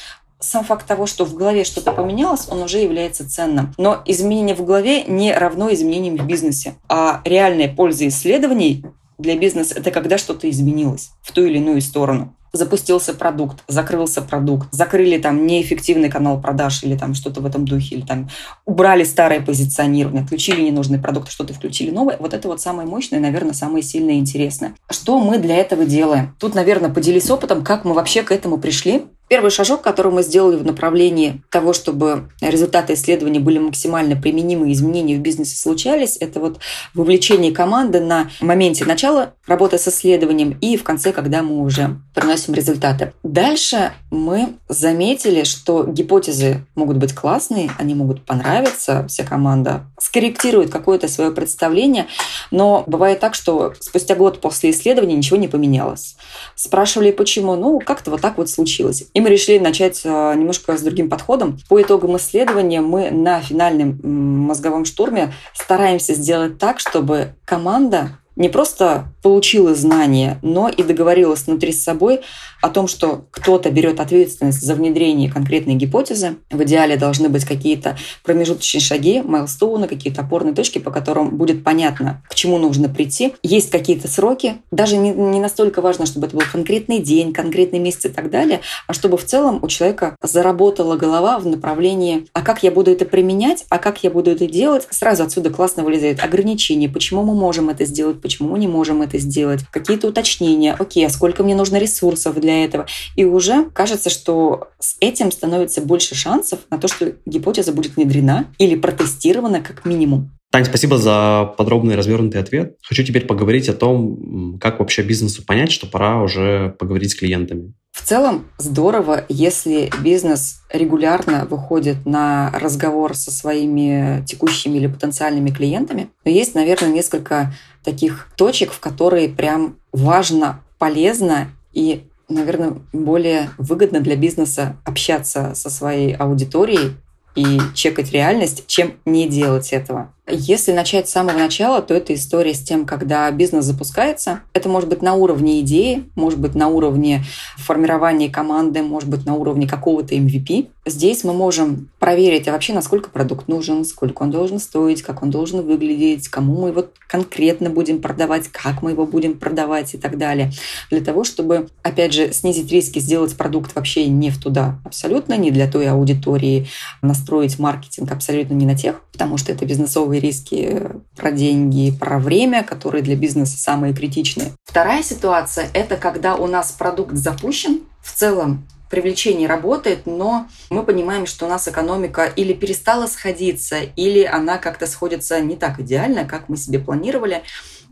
сам 0.41 0.65
факт 0.65 0.87
того, 0.87 1.07
что 1.07 1.25
в 1.25 1.35
голове 1.35 1.65
что-то 1.65 1.93
поменялось, 1.93 2.49
он 2.51 2.63
уже 2.63 2.79
является 2.79 3.29
ценным. 3.29 3.75
Но 3.79 4.03
изменение 4.05 4.55
в 4.55 4.65
голове 4.65 5.05
не 5.05 5.33
равно 5.33 5.73
изменениям 5.73 6.17
в 6.17 6.27
бизнесе. 6.27 6.75
А 6.89 7.21
реальная 7.25 7.69
польза 7.69 8.07
исследований 8.09 8.85
для 9.19 9.37
бизнеса– 9.37 9.75
это 9.77 9.91
когда 9.91 10.19
что-то 10.19 10.49
изменилось 10.51 11.11
в 11.23 11.33
ту 11.33 11.45
или 11.45 11.59
иную 11.59 11.81
сторону 11.81 12.37
запустился 12.57 13.15
продукт, 13.15 13.63
закрылся 13.69 14.23
продукт, 14.23 14.69
закрыли 14.73 15.19
там 15.19 15.47
неэффективный 15.47 16.11
канал 16.11 16.41
продаж 16.41 16.83
или 16.83 16.97
там 16.97 17.15
что-то 17.15 17.41
в 17.41 17.47
этом 17.47 17.67
духе, 17.67 17.97
или 17.97 18.03
там 18.03 18.29
убрали 18.65 19.05
старое 19.05 19.41
позиционирование, 19.41 20.23
отключили 20.23 20.63
ненужный 20.63 20.99
продукт, 20.99 21.31
что-то 21.31 21.55
включили 21.55 21.91
новое. 21.91 22.17
Вот 22.19 22.35
это 22.35 22.49
вот 22.49 22.61
самое 22.61 22.89
мощное, 22.89 23.21
наверное, 23.21 23.53
самое 23.53 23.83
сильное 23.83 24.15
и 24.15 24.19
интересное. 24.19 24.75
Что 24.91 25.19
мы 25.21 25.39
для 25.39 25.57
этого 25.57 25.85
делаем? 25.85 26.35
Тут, 26.39 26.55
наверное, 26.55 26.91
поделись 26.91 27.31
опытом, 27.31 27.63
как 27.63 27.85
мы 27.85 27.95
вообще 27.95 28.23
к 28.23 28.33
этому 28.33 28.59
пришли. 28.59 29.07
Первый 29.29 29.51
шажок, 29.51 29.83
который 29.83 30.13
мы 30.13 30.23
сделали 30.23 30.57
в 30.57 30.65
направлении 30.65 31.43
того, 31.51 31.73
чтобы 31.73 32.31
результаты 32.41 32.95
исследования 32.95 33.41
были 33.41 33.59
максимально 33.59 34.15
применимы, 34.15 34.71
изменения 34.71 35.17
в 35.17 35.21
бизнесе 35.21 35.57
случались, 35.57 36.17
это 36.21 36.39
вот 36.39 36.61
вовлечение 36.95 37.51
команды 37.51 38.01
на 38.01 38.31
моменте 38.41 38.85
начала 38.85 39.35
работы 39.47 39.79
с 39.79 39.89
исследованием 39.89 40.57
и 40.61 40.77
в 40.77 40.85
конце, 40.85 41.13
когда 41.13 41.43
мы 41.43 41.61
уже 41.63 41.99
приносим 42.15 42.55
результаты. 42.55 43.15
Дальше 43.25 43.93
мы 44.13 44.55
заметили, 44.69 45.43
что 45.43 45.85
гипотезы 45.85 46.65
могут 46.77 46.99
быть 46.99 47.13
классные, 47.13 47.71
они 47.79 47.95
могут 47.95 48.25
понравиться, 48.25 49.07
вся 49.09 49.25
команда 49.25 49.87
скорректирует 49.99 50.71
какое-то 50.71 51.09
свое 51.09 51.33
представление, 51.33 52.07
но 52.53 52.85
бывает 52.87 53.19
так, 53.19 53.35
что 53.35 53.75
спустя 53.81 54.15
год 54.15 54.41
после 54.41 54.71
исследования 54.71 55.17
ничего 55.17 55.37
не 55.37 55.49
поменялось. 55.49 56.17
Спрашивали, 56.55 57.11
почему? 57.11 57.57
Ну, 57.57 57.81
как-то 57.81 58.13
вот 58.13 58.21
так 58.21 58.39
вот 58.39 58.49
случилось. 58.49 59.05
И 59.17 59.21
мы 59.23 59.31
решили 59.31 59.57
начать 59.57 60.03
а, 60.05 60.35
немножко 60.35 60.77
с 60.77 60.83
другим 60.83 61.09
подходом. 61.09 61.59
По 61.71 61.81
итогам 61.81 62.19
исследования 62.19 62.83
мы 62.83 63.11
на 63.11 63.41
финальном 63.41 63.99
мозговом 64.03 64.85
штурме 64.85 65.33
стараемся 65.55 66.13
сделать 66.13 66.59
так, 66.59 66.79
чтобы 66.81 67.33
команда 67.47 68.19
не 68.37 68.51
просто 68.51 69.07
получила 69.27 69.75
знания, 69.75 70.39
но 70.43 70.69
и 70.69 70.85
договорилась 70.85 71.49
внутри 71.49 71.73
с 71.73 71.83
собой 71.83 72.21
о 72.63 72.69
том, 72.69 72.87
что 72.87 73.25
кто-то 73.33 73.71
берет 73.71 73.99
ответственность 73.99 74.63
за 74.63 74.77
внедрение 74.77 75.29
конкретной 75.29 75.75
гипотезы. 75.75 76.37
В 76.49 76.63
идеале 76.63 76.97
должны 76.97 77.29
быть 77.29 77.45
какие-то 77.45 77.99
промежуточные 78.23 78.81
шаги, 78.81 79.23
майлстоуны, 79.23 79.89
какие-то 79.89 80.21
опорные 80.21 80.55
точки, 80.55 80.79
по 80.79 80.93
которым 80.93 81.37
будет 81.37 81.65
понятно, 81.65 82.23
к 82.31 82.37
чему 82.37 82.59
нужно 82.59 82.89
прийти. 82.89 83.35
Есть 83.43 83.71
какие-то 83.71 84.07
сроки. 84.07 84.59
Даже 84.71 84.97
не, 84.97 85.11
не 85.11 85.41
настолько 85.41 85.83
важно, 85.83 86.07
чтобы 86.07 86.29
это 86.29 86.37
был 86.37 86.45
конкретный 86.51 87.01
день, 87.01 87.33
конкретный 87.33 87.81
месяц 87.81 88.05
и 88.05 88.11
так 88.11 88.31
далее, 88.31 88.61
а 88.87 88.93
чтобы 88.93 89.19
в 89.19 89.25
целом 89.25 89.59
у 89.61 89.67
человека 89.67 90.15
заработала 90.23 90.97
голова 90.97 91.41
в 91.41 91.47
направлении, 91.47 92.27
а 92.33 92.43
как 92.43 92.63
я 92.63 92.71
буду 92.71 92.93
это 92.93 93.05
применять, 93.05 93.65
а 93.71 93.79
как 93.79 94.05
я 94.05 94.11
буду 94.11 94.31
это 94.31 94.47
делать. 94.47 94.87
Сразу 94.91 95.25
отсюда 95.25 95.51
классно 95.51 95.83
вылезают 95.83 96.23
ограничения, 96.23 96.89
почему 96.89 97.25
мы 97.25 97.35
можем 97.35 97.71
это 97.71 97.85
сделать, 97.87 98.21
почему 98.23 98.51
мы 98.51 98.61
не 98.61 98.69
можем 98.69 99.03
это 99.03 99.16
сделать, 99.19 99.61
какие-то 99.71 100.09
уточнения, 100.09 100.75
окей, 100.79 101.07
а 101.07 101.11
сколько 101.11 101.43
мне 101.43 101.55
нужно 101.55 101.77
ресурсов 101.77 102.39
для 102.41 102.65
этого. 102.65 102.87
И 103.17 103.25
уже 103.25 103.71
кажется, 103.71 104.11
что 104.11 104.69
с 104.79 104.97
этим 105.01 105.31
становится 105.31 105.81
больше 105.81 106.15
шансов 106.15 106.61
на 106.71 106.79
то, 106.79 106.89
что 106.89 107.15
гипотеза 107.27 107.73
будет 107.73 107.97
внедрена 107.97 108.47
или 108.59 108.77
протестирована 108.77 109.61
как 109.61 109.85
минимум. 109.85 110.31
Тань, 110.53 110.65
спасибо 110.65 110.97
за 110.97 111.53
подробный 111.59 111.97
развернутый 111.97 112.41
ответ. 112.41 112.77
Хочу 112.83 113.03
теперь 113.05 113.27
поговорить 113.27 113.69
о 113.69 113.75
том, 113.75 114.59
как 114.61 114.79
вообще 114.79 115.03
бизнесу 115.03 115.45
понять, 115.45 115.71
что 115.71 115.87
пора 115.87 116.23
уже 116.23 116.75
поговорить 116.79 117.11
с 117.11 117.15
клиентами. 117.15 117.75
В 117.93 118.03
целом 118.03 118.47
здорово, 118.59 119.25
если 119.29 119.91
бизнес 120.03 120.61
регулярно 120.73 121.47
выходит 121.47 122.07
на 122.07 122.53
разговор 122.55 123.17
со 123.17 123.31
своими 123.31 124.25
текущими 124.27 124.77
или 124.77 124.87
потенциальными 124.87 125.51
клиентами. 125.51 126.11
Но 126.25 126.31
есть, 126.31 126.55
наверное, 126.55 126.91
несколько 126.91 127.53
таких 127.87 128.29
точек, 128.37 128.73
в 128.73 128.81
которые 128.81 129.31
прям 129.31 129.77
важно, 129.93 130.61
полезно 130.79 131.49
и 131.73 132.05
наверное, 132.29 132.75
более 132.93 133.51
выгодно 133.57 134.01
для 134.01 134.17
бизнеса 134.17 134.77
общаться 134.85 135.55
со 135.55 135.71
своей 135.71 136.15
аудиторией 136.15 136.97
и 137.37 137.61
чекать 137.75 138.11
реальность, 138.11 138.67
чем 138.67 138.95
не 139.05 139.29
делать 139.29 139.73
этого. 139.73 140.13
Если 140.29 140.73
начать 140.73 141.09
с 141.09 141.13
самого 141.13 141.39
начала, 141.39 141.81
то 141.81 141.95
это 141.95 142.13
история 142.13 142.53
с 142.53 142.61
тем, 142.61 142.85
когда 142.85 143.31
бизнес 143.31 143.65
запускается. 143.65 144.41
Это 144.55 144.69
может 144.69 144.89
быть 144.89 145.01
на 145.01 145.15
уровне 145.15 145.61
идеи, 145.61 146.11
может 146.17 146.41
быть 146.41 146.57
на 146.57 146.67
уровне 146.67 147.23
формирования 147.57 148.29
команды, 148.29 148.83
может 148.83 149.09
быть 149.09 149.25
на 149.25 149.35
уровне 149.35 149.69
какого-то 149.69 150.17
MVP. 150.17 150.67
Здесь 150.85 151.23
мы 151.23 151.33
можем 151.33 151.91
проверить, 151.99 152.47
а 152.49 152.53
вообще 152.53 152.73
насколько 152.73 153.11
продукт 153.11 153.47
нужен, 153.47 153.85
сколько 153.85 154.23
он 154.23 154.31
должен 154.33 154.59
стоить, 154.59 155.03
как 155.03 155.23
он 155.23 155.31
должен 155.31 155.65
выглядеть, 155.65 156.29
кому 156.29 156.61
мы 156.61 156.69
его 156.69 156.87
конкретно 157.09 157.71
будем 157.71 158.01
продавать, 158.01 158.49
как 158.49 158.83
мы 158.83 158.93
его 158.93 159.07
будем 159.07 159.39
продавать 159.39 159.95
и 159.95 159.99
так 159.99 160.19
далее. 160.19 160.53
Для 160.91 161.01
того, 161.01 161.25
чтобы, 161.25 161.69
опять 161.83 162.13
же, 162.13 162.33
снизить 162.33 162.71
риски, 162.71 162.99
сделать 162.99 163.37
продукт 163.37 163.75
вообще 163.75 164.07
не 164.07 164.31
в 164.31 164.41
туда 164.41 164.79
абсолютно, 164.85 165.37
не 165.37 165.51
для 165.51 165.71
той 165.71 165.89
аудитории, 165.89 166.69
настроить 167.03 167.59
маркетинг 167.59 168.13
абсолютно 168.13 168.55
не 168.55 168.67
на 168.67 168.77
тех, 168.77 169.01
потому 169.13 169.39
что 169.39 169.53
это 169.53 169.65
бизнесовые 169.65 170.16
финансовые 170.17 170.21
риски 170.21 170.83
про 171.17 171.31
деньги, 171.31 171.97
про 171.99 172.19
время, 172.19 172.65
которые 172.65 173.03
для 173.03 173.17
бизнеса 173.17 173.59
самые 173.59 173.95
критичные. 173.95 174.53
Вторая 174.65 175.03
ситуация– 175.03 175.69
это 175.75 175.97
когда 175.97 176.37
у 176.37 176.47
нас 176.47 176.73
продукт 176.73 177.15
запущен, 177.15 177.81
в 178.03 178.13
целом 178.13 178.67
привлечение 178.91 179.49
работает, 179.49 180.07
но 180.07 180.47
мы 180.71 180.85
понимаем, 180.85 181.27
что 181.27 181.47
у 181.47 181.49
нас 181.49 181.67
экономика 181.67 182.25
или 182.25 182.53
перестала 182.53 183.07
сходиться, 183.07 183.79
или 183.97 184.23
она 184.23 184.59
как-то 184.59 184.87
сходится 184.87 185.41
не 185.41 185.57
так 185.57 185.81
идеально, 185.81 186.25
как 186.25 186.49
мы 186.49 186.57
себе 186.57 186.79
планировали. 186.79 187.43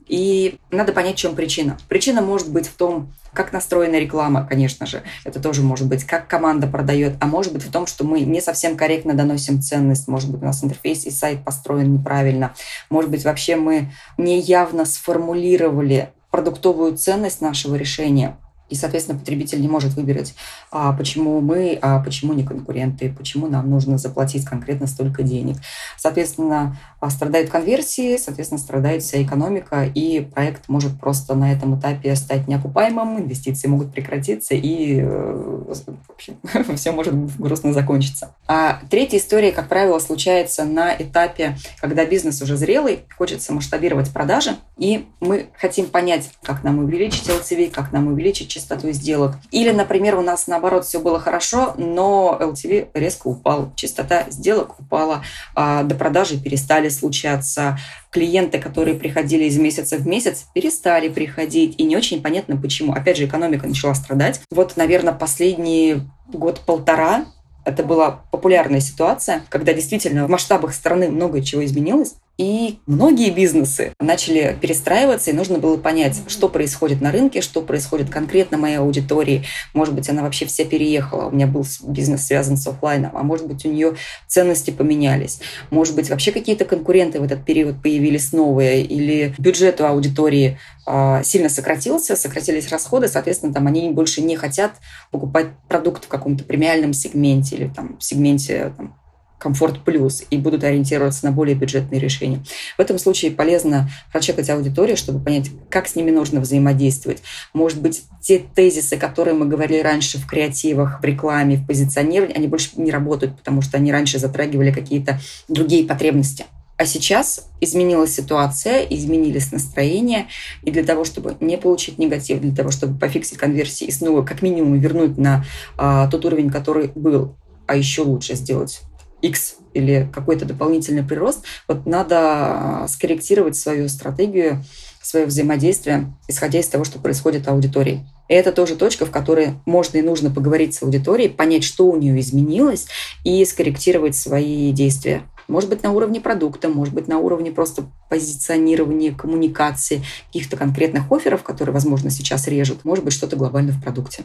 И 0.07 0.59
надо 0.71 0.93
понять, 0.93 1.17
в 1.17 1.19
чем 1.19 1.35
причина. 1.35 1.79
Причина 1.89 2.21
может 2.21 2.51
быть 2.51 2.67
в 2.67 2.75
том, 2.75 3.13
как 3.33 3.53
настроена 3.53 3.97
реклама, 3.97 4.47
конечно 4.49 4.87
же. 4.87 5.03
Это 5.25 5.41
тоже 5.41 5.63
может 5.63 5.89
быть, 5.89 6.05
как 6.05 6.29
команда 6.29 6.67
продает, 6.67 7.17
а 7.21 7.27
может 7.27 7.53
быть 7.53 7.65
в 7.65 7.71
том, 7.71 7.87
что 7.87 8.05
мы 8.05 8.21
не 8.21 8.41
совсем 8.41 8.77
корректно 8.77 9.15
доносим 9.15 9.61
ценность. 9.61 10.07
Может 10.07 10.31
быть, 10.31 10.43
у 10.43 10.45
нас 10.45 10.63
интерфейс 10.63 11.05
и 11.07 11.11
сайт 11.11 11.45
построен 11.45 11.93
неправильно. 11.93 12.55
Может 12.91 13.11
быть, 13.11 13.25
вообще 13.25 13.57
мы 13.57 13.91
неявно 14.17 14.85
сформулировали 14.85 16.11
продуктовую 16.31 16.97
ценность 16.97 17.41
нашего 17.41 17.75
решения. 17.75 18.37
И, 18.71 18.77
соответственно, 18.77 19.19
потребитель 19.19 19.61
не 19.61 19.69
может 19.69 19.93
выбирать, 19.93 20.35
а 20.71 20.93
почему 20.95 21.41
мы, 21.41 21.79
а 21.83 22.03
почему 22.03 22.33
не 22.33 22.45
конкуренты, 22.45 23.13
почему 23.13 23.47
нам 23.47 23.69
нужно 23.69 23.99
заплатить 23.99 24.47
конкретно 24.47 24.87
столько 24.87 25.23
денег. 25.23 25.59
Соответственно, 25.99 26.77
страдают 27.11 27.51
конверсии, 27.51 28.17
соответственно, 28.17 28.59
страдает 28.61 29.03
вся 29.03 29.23
экономика, 29.23 29.85
и 29.85 30.21
проект 30.21 30.69
может 30.69 30.99
просто 30.99 31.35
на 31.35 31.53
этом 31.53 31.79
этапе 31.79 32.15
стать 32.17 32.49
неокупаемым, 32.49 33.21
инвестиции 33.21 33.69
могут 33.69 33.93
прекратиться, 33.93 34.55
и 34.55 35.01
э, 35.01 35.65
в 35.67 36.11
общем, 36.11 36.39
все 36.77 36.93
может 36.93 37.15
грустно 37.37 37.73
закончиться. 37.73 38.35
А 38.47 38.81
третья 38.91 39.19
история, 39.19 39.53
как 39.53 39.69
правило, 39.69 39.99
случается 39.99 40.65
на 40.65 40.95
этапе, 40.95 41.57
когда 41.81 42.05
бизнес 42.05 42.41
уже 42.43 42.57
зрелый, 42.57 43.01
хочется 43.17 43.53
масштабировать 43.53 44.11
продажи, 44.13 44.57
и 44.77 45.07
мы 45.21 45.47
хотим 45.57 45.87
понять, 45.87 46.31
как 46.43 46.65
нам 46.65 46.79
увеличить 46.79 47.29
LTV, 47.29 47.71
как 47.71 47.93
нам 47.93 48.09
увеличить 48.09 48.49
частоту 48.49 48.91
сделок. 48.93 49.37
Или, 49.51 49.71
например, 49.71 50.17
у 50.17 50.23
нас 50.23 50.47
наоборот 50.47 50.85
все 50.85 51.01
было 51.01 51.21
хорошо, 51.21 51.75
но 51.77 52.37
LTV 52.41 52.89
резко 52.95 53.29
упал, 53.29 53.73
частота 53.77 54.27
сделок 54.31 54.81
упала, 54.81 55.23
а 55.55 55.83
до 55.83 55.95
продажи 55.95 56.39
перестали 56.39 56.89
случаться. 56.95 57.79
Клиенты, 58.11 58.59
которые 58.59 58.97
приходили 58.97 59.45
из 59.45 59.59
месяца 59.59 59.97
в 59.97 60.07
месяц, 60.07 60.47
перестали 60.55 61.09
приходить. 61.09 61.75
И 61.79 61.85
не 61.85 61.97
очень 61.97 62.23
понятно 62.23 62.57
почему. 62.57 62.93
Опять 62.93 63.17
же, 63.17 63.27
экономика 63.27 63.67
начала 63.67 63.95
страдать. 63.95 64.41
Вот, 64.51 64.77
наверное, 64.77 65.13
последний 65.13 66.03
год-полтора 66.29 67.27
это 67.65 67.83
была 67.83 68.23
популярная 68.31 68.81
ситуация, 68.81 69.43
когда 69.49 69.73
действительно 69.73 70.27
в 70.27 70.31
масштабах 70.31 70.75
страны 70.75 71.09
многое 71.09 71.43
чего 71.43 71.65
изменилось. 71.65 72.15
И 72.37 72.81
многие 72.87 73.31
бизнесы 73.31 73.93
начали 74.01 74.57
перестраиваться, 74.61 75.31
и 75.31 75.35
нужно 75.35 75.59
было 75.59 75.77
понять, 75.77 76.21
что 76.27 76.49
происходит 76.49 77.01
на 77.01 77.13
рынке, 77.13 77.41
что 77.41 77.63
происходит 77.63 78.11
конкретно 78.11 78.59
моей 78.59 78.79
аудитории. 78.79 79.45
Может 79.73 79.95
быть, 79.95 80.09
она 80.09 80.23
вообще 80.23 80.45
вся 80.47 80.65
переехала, 80.65 81.27
у 81.27 81.31
меня 81.31 81.47
был 81.47 81.65
бизнес 81.87 82.27
связан 82.27 82.57
с 82.57 82.67
офлайном, 82.67 83.13
а 83.17 83.23
может 83.23 83.47
быть, 83.47 83.65
у 83.65 83.69
нее 83.69 83.95
ценности 84.27 84.73
поменялись. 84.73 85.41
Может 85.71 85.95
быть, 85.95 86.11
вообще 86.11 86.33
какие-то 86.33 86.65
конкуренты 86.65 87.21
в 87.21 87.23
этот 87.23 87.45
период 87.45 87.81
появились 87.81 88.33
новые, 88.33 88.83
или 88.83 89.33
бюджет 89.39 89.81
у 89.81 89.85
аудитории 89.85 90.59
э, 90.87 91.23
сильно 91.23 91.49
сократился, 91.49 92.17
сократились 92.17 92.69
расходы, 92.69 93.07
соответственно, 93.07 93.53
там 93.53 93.69
они 93.69 93.91
больше 93.91 94.23
не 94.23 94.37
хотят 94.37 94.73
покупать 95.13 95.47
продукт 95.69 96.07
в 96.07 96.09
каком-то 96.09 96.43
премиальном 96.43 96.95
сегменте 96.95 97.55
или 97.57 97.69
там, 97.69 97.97
в 97.99 98.05
сегменте 98.05 98.73
там, 98.77 98.97
комфорт 99.45 99.85
плюс 99.85 100.25
и 100.31 100.39
будут 100.39 100.65
ориентироваться 100.65 101.27
на 101.27 101.31
более 101.31 101.55
бюджетные 101.55 102.01
решения. 102.01 102.43
В 102.79 102.81
этом 102.81 102.99
случае 102.99 103.31
полезно 103.31 103.91
прочекать 104.11 104.49
аудиторию, 104.49 104.97
чтобы 104.97 105.23
понять, 105.23 105.51
как 105.69 105.87
с 105.87 105.97
ними 105.97 106.11
нужно 106.11 106.41
взаимодействовать. 106.41 107.23
Может 107.53 107.83
быть, 107.83 108.05
те 108.23 108.39
тезисы, 108.39 108.97
которые 108.97 109.35
мы 109.35 109.45
говорили 109.45 109.81
раньше 109.81 110.17
в 110.17 110.27
креативах, 110.27 111.03
в 111.03 111.05
рекламе, 111.05 111.57
в 111.57 111.67
позиционировании, 111.67 112.39
они 112.39 112.47
больше 112.49 112.71
не 112.77 112.91
работают, 112.91 113.37
потому 113.37 113.61
что 113.61 113.77
они 113.77 113.93
раньше 113.93 114.19
затрагивали 114.19 114.73
какие-то 114.73 115.21
другие 115.49 115.85
потребности. 115.85 116.47
А 116.79 116.87
сейчас 116.87 117.51
изменилась 117.61 118.15
ситуация, 118.15 118.81
изменились 118.81 119.53
настроения, 119.53 120.29
и 120.63 120.71
для 120.71 120.85
того, 120.85 121.05
чтобы 121.05 121.37
не 121.41 121.59
получить 121.59 121.99
негатив, 121.99 122.41
для 122.41 122.55
того, 122.57 122.71
чтобы 122.71 122.99
пофиксить 122.99 123.37
конверсии 123.37 123.87
и 123.87 123.93
снова 123.93 124.25
как 124.25 124.41
минимум 124.41 124.81
вернуть 124.81 125.19
на 125.19 125.45
а, 125.77 126.09
тот 126.09 126.25
уровень, 126.25 126.51
который 126.51 126.91
был, 126.95 127.37
а 127.67 127.77
еще 127.77 128.03
лучше 128.03 128.35
сделать 128.37 128.81
X 129.25 129.57
или 129.73 130.09
какой-то 130.13 130.45
дополнительный 130.45 131.03
прирост, 131.03 131.45
вот 131.67 131.87
надо 131.87 132.17
а, 132.19 132.87
скорректировать 132.89 133.57
свою 133.57 133.89
стратегию, 133.89 134.63
свое 135.03 135.27
взаимодействие, 135.27 136.15
исходя 136.29 136.61
из 136.61 136.69
того, 136.69 136.85
что 136.85 136.99
происходит 136.99 137.47
в 137.47 137.49
аудитории. 137.49 138.07
И 138.29 138.35
это 138.35 138.53
тоже 138.53 138.77
точка, 138.77 139.05
в 139.05 139.11
которой 139.11 139.55
можно 139.67 139.99
и 139.99 140.03
нужно 140.03 140.31
поговорить 140.31 140.75
с 140.75 140.83
аудиторией, 140.83 141.31
понять, 141.31 141.65
что 141.65 141.87
у 141.87 141.97
нее 141.97 142.19
изменилось, 142.21 142.87
и 143.23 143.45
скорректировать 143.45 144.17
свои 144.17 144.73
действия. 144.73 145.23
Может 145.47 145.69
быть, 145.69 145.83
на 145.83 145.93
уровне 145.93 146.21
продукта, 146.21 146.69
может 146.69 146.95
быть, 146.95 147.07
на 147.07 147.19
уровне 147.19 147.51
просто 147.51 147.85
позиционирования, 148.09 149.15
коммуникации, 149.15 150.03
каких-то 150.29 150.57
конкретных 150.57 151.11
офферов, 151.13 151.43
которые, 151.43 151.75
возможно, 151.75 152.11
сейчас 152.11 152.49
режут, 152.49 152.85
может 152.85 153.05
быть, 153.05 153.13
что-то 153.13 153.37
глобально 153.37 153.73
в 153.73 153.83
продукте. 153.83 154.23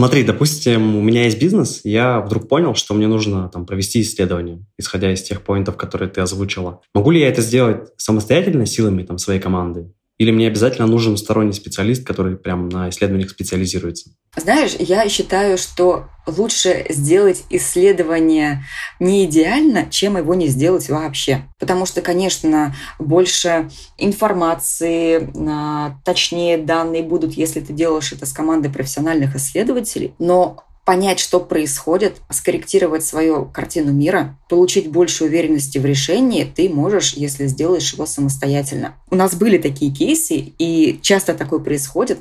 Смотри, 0.00 0.22
допустим, 0.22 0.96
у 0.96 1.02
меня 1.02 1.24
есть 1.24 1.38
бизнес, 1.38 1.82
я 1.84 2.22
вдруг 2.22 2.48
понял, 2.48 2.74
что 2.74 2.94
мне 2.94 3.06
нужно 3.06 3.50
там, 3.50 3.66
провести 3.66 4.00
исследование, 4.00 4.64
исходя 4.78 5.12
из 5.12 5.20
тех 5.20 5.42
поинтов, 5.42 5.76
которые 5.76 6.08
ты 6.08 6.22
озвучила. 6.22 6.80
Могу 6.94 7.10
ли 7.10 7.20
я 7.20 7.28
это 7.28 7.42
сделать 7.42 7.90
самостоятельно, 7.98 8.64
силами 8.64 9.02
там, 9.02 9.18
своей 9.18 9.40
команды? 9.40 9.92
Или 10.20 10.32
мне 10.32 10.48
обязательно 10.48 10.86
нужен 10.86 11.16
сторонний 11.16 11.54
специалист, 11.54 12.06
который 12.06 12.36
прям 12.36 12.68
на 12.68 12.90
исследованиях 12.90 13.30
специализируется? 13.30 14.10
Знаешь, 14.36 14.76
я 14.78 15.08
считаю, 15.08 15.56
что 15.56 16.08
лучше 16.26 16.84
сделать 16.90 17.44
исследование 17.48 18.62
не 18.98 19.24
идеально, 19.24 19.86
чем 19.90 20.18
его 20.18 20.34
не 20.34 20.48
сделать 20.48 20.90
вообще. 20.90 21.48
Потому 21.58 21.86
что, 21.86 22.02
конечно, 22.02 22.76
больше 22.98 23.70
информации, 23.96 25.30
а, 25.34 25.96
точнее 26.04 26.58
данные 26.58 27.02
будут, 27.02 27.32
если 27.32 27.60
ты 27.60 27.72
делаешь 27.72 28.12
это 28.12 28.26
с 28.26 28.32
командой 28.34 28.70
профессиональных 28.70 29.36
исследователей. 29.36 30.12
Но 30.18 30.64
понять, 30.90 31.20
что 31.20 31.38
происходит, 31.38 32.16
скорректировать 32.30 33.04
свою 33.04 33.44
картину 33.44 33.92
мира, 33.92 34.36
получить 34.48 34.90
больше 34.90 35.22
уверенности 35.22 35.78
в 35.78 35.84
решении 35.84 36.42
ты 36.42 36.68
можешь, 36.68 37.12
если 37.12 37.46
сделаешь 37.46 37.92
его 37.92 38.06
самостоятельно. 38.06 38.96
У 39.08 39.14
нас 39.14 39.36
были 39.36 39.58
такие 39.58 39.92
кейсы, 39.94 40.34
и 40.34 40.98
часто 41.00 41.34
такое 41.34 41.60
происходит, 41.60 42.18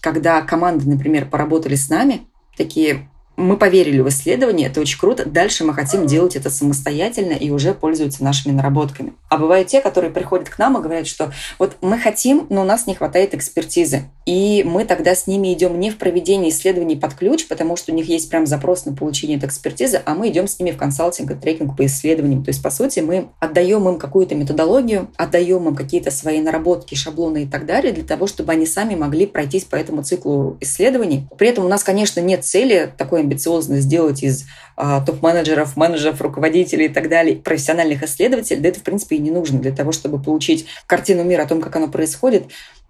когда 0.00 0.40
команды, 0.40 0.88
например, 0.88 1.28
поработали 1.28 1.74
с 1.74 1.90
нами, 1.90 2.22
такие 2.56 3.10
мы 3.36 3.56
поверили 3.56 4.00
в 4.00 4.08
исследование, 4.08 4.68
это 4.68 4.80
очень 4.80 4.98
круто. 4.98 5.28
Дальше 5.28 5.64
мы 5.64 5.74
хотим 5.74 6.06
делать 6.06 6.36
это 6.36 6.50
самостоятельно 6.50 7.32
и 7.32 7.50
уже 7.50 7.74
пользоваться 7.74 8.24
нашими 8.24 8.52
наработками. 8.52 9.12
А 9.28 9.38
бывают 9.38 9.68
те, 9.68 9.80
которые 9.80 10.10
приходят 10.10 10.48
к 10.48 10.58
нам 10.58 10.78
и 10.78 10.82
говорят, 10.82 11.06
что 11.06 11.32
вот 11.58 11.76
мы 11.80 11.98
хотим, 11.98 12.46
но 12.48 12.62
у 12.62 12.64
нас 12.64 12.86
не 12.86 12.94
хватает 12.94 13.34
экспертизы. 13.34 14.04
И 14.24 14.64
мы 14.66 14.84
тогда 14.84 15.14
с 15.14 15.26
ними 15.26 15.52
идем 15.52 15.78
не 15.78 15.90
в 15.90 15.98
проведение 15.98 16.50
исследований 16.50 16.96
под 16.96 17.14
ключ, 17.14 17.46
потому 17.46 17.76
что 17.76 17.92
у 17.92 17.94
них 17.94 18.08
есть 18.08 18.28
прям 18.28 18.46
запрос 18.46 18.84
на 18.84 18.92
получение 18.92 19.36
этой 19.36 19.46
экспертизы, 19.46 20.00
а 20.04 20.14
мы 20.14 20.28
идем 20.28 20.48
с 20.48 20.58
ними 20.58 20.72
в 20.72 20.76
консалтинг 20.76 21.30
и 21.30 21.34
трекинг 21.34 21.76
по 21.76 21.86
исследованиям. 21.86 22.42
То 22.42 22.48
есть, 22.48 22.62
по 22.62 22.70
сути, 22.70 23.00
мы 23.00 23.28
отдаем 23.38 23.88
им 23.88 23.98
какую-то 23.98 24.34
методологию, 24.34 25.08
отдаем 25.16 25.68
им 25.68 25.76
какие-то 25.76 26.10
свои 26.10 26.40
наработки, 26.40 26.94
шаблоны 26.94 27.44
и 27.44 27.46
так 27.46 27.66
далее, 27.66 27.92
для 27.92 28.04
того, 28.04 28.26
чтобы 28.26 28.52
они 28.52 28.66
сами 28.66 28.94
могли 28.94 29.26
пройтись 29.26 29.64
по 29.64 29.76
этому 29.76 30.02
циклу 30.02 30.56
исследований. 30.60 31.28
При 31.38 31.48
этом 31.48 31.64
у 31.64 31.68
нас, 31.68 31.84
конечно, 31.84 32.20
нет 32.20 32.44
цели 32.44 32.90
такой 32.96 33.25
амбициозно 33.26 33.80
сделать 33.80 34.22
из 34.22 34.46
а, 34.76 35.04
топ-менеджеров, 35.04 35.76
менеджеров, 35.76 36.20
руководителей 36.20 36.86
и 36.86 36.88
так 36.88 37.08
далее, 37.08 37.36
профессиональных 37.36 38.02
исследователей, 38.02 38.60
да 38.60 38.68
это, 38.68 38.80
в 38.80 38.82
принципе, 38.82 39.16
и 39.16 39.20
не 39.20 39.30
нужно 39.30 39.58
для 39.58 39.72
того, 39.72 39.92
чтобы 39.92 40.22
получить 40.22 40.66
картину 40.86 41.24
мира 41.24 41.42
о 41.42 41.46
том, 41.46 41.60
как 41.60 41.74
оно 41.76 41.88
происходит. 41.88 42.44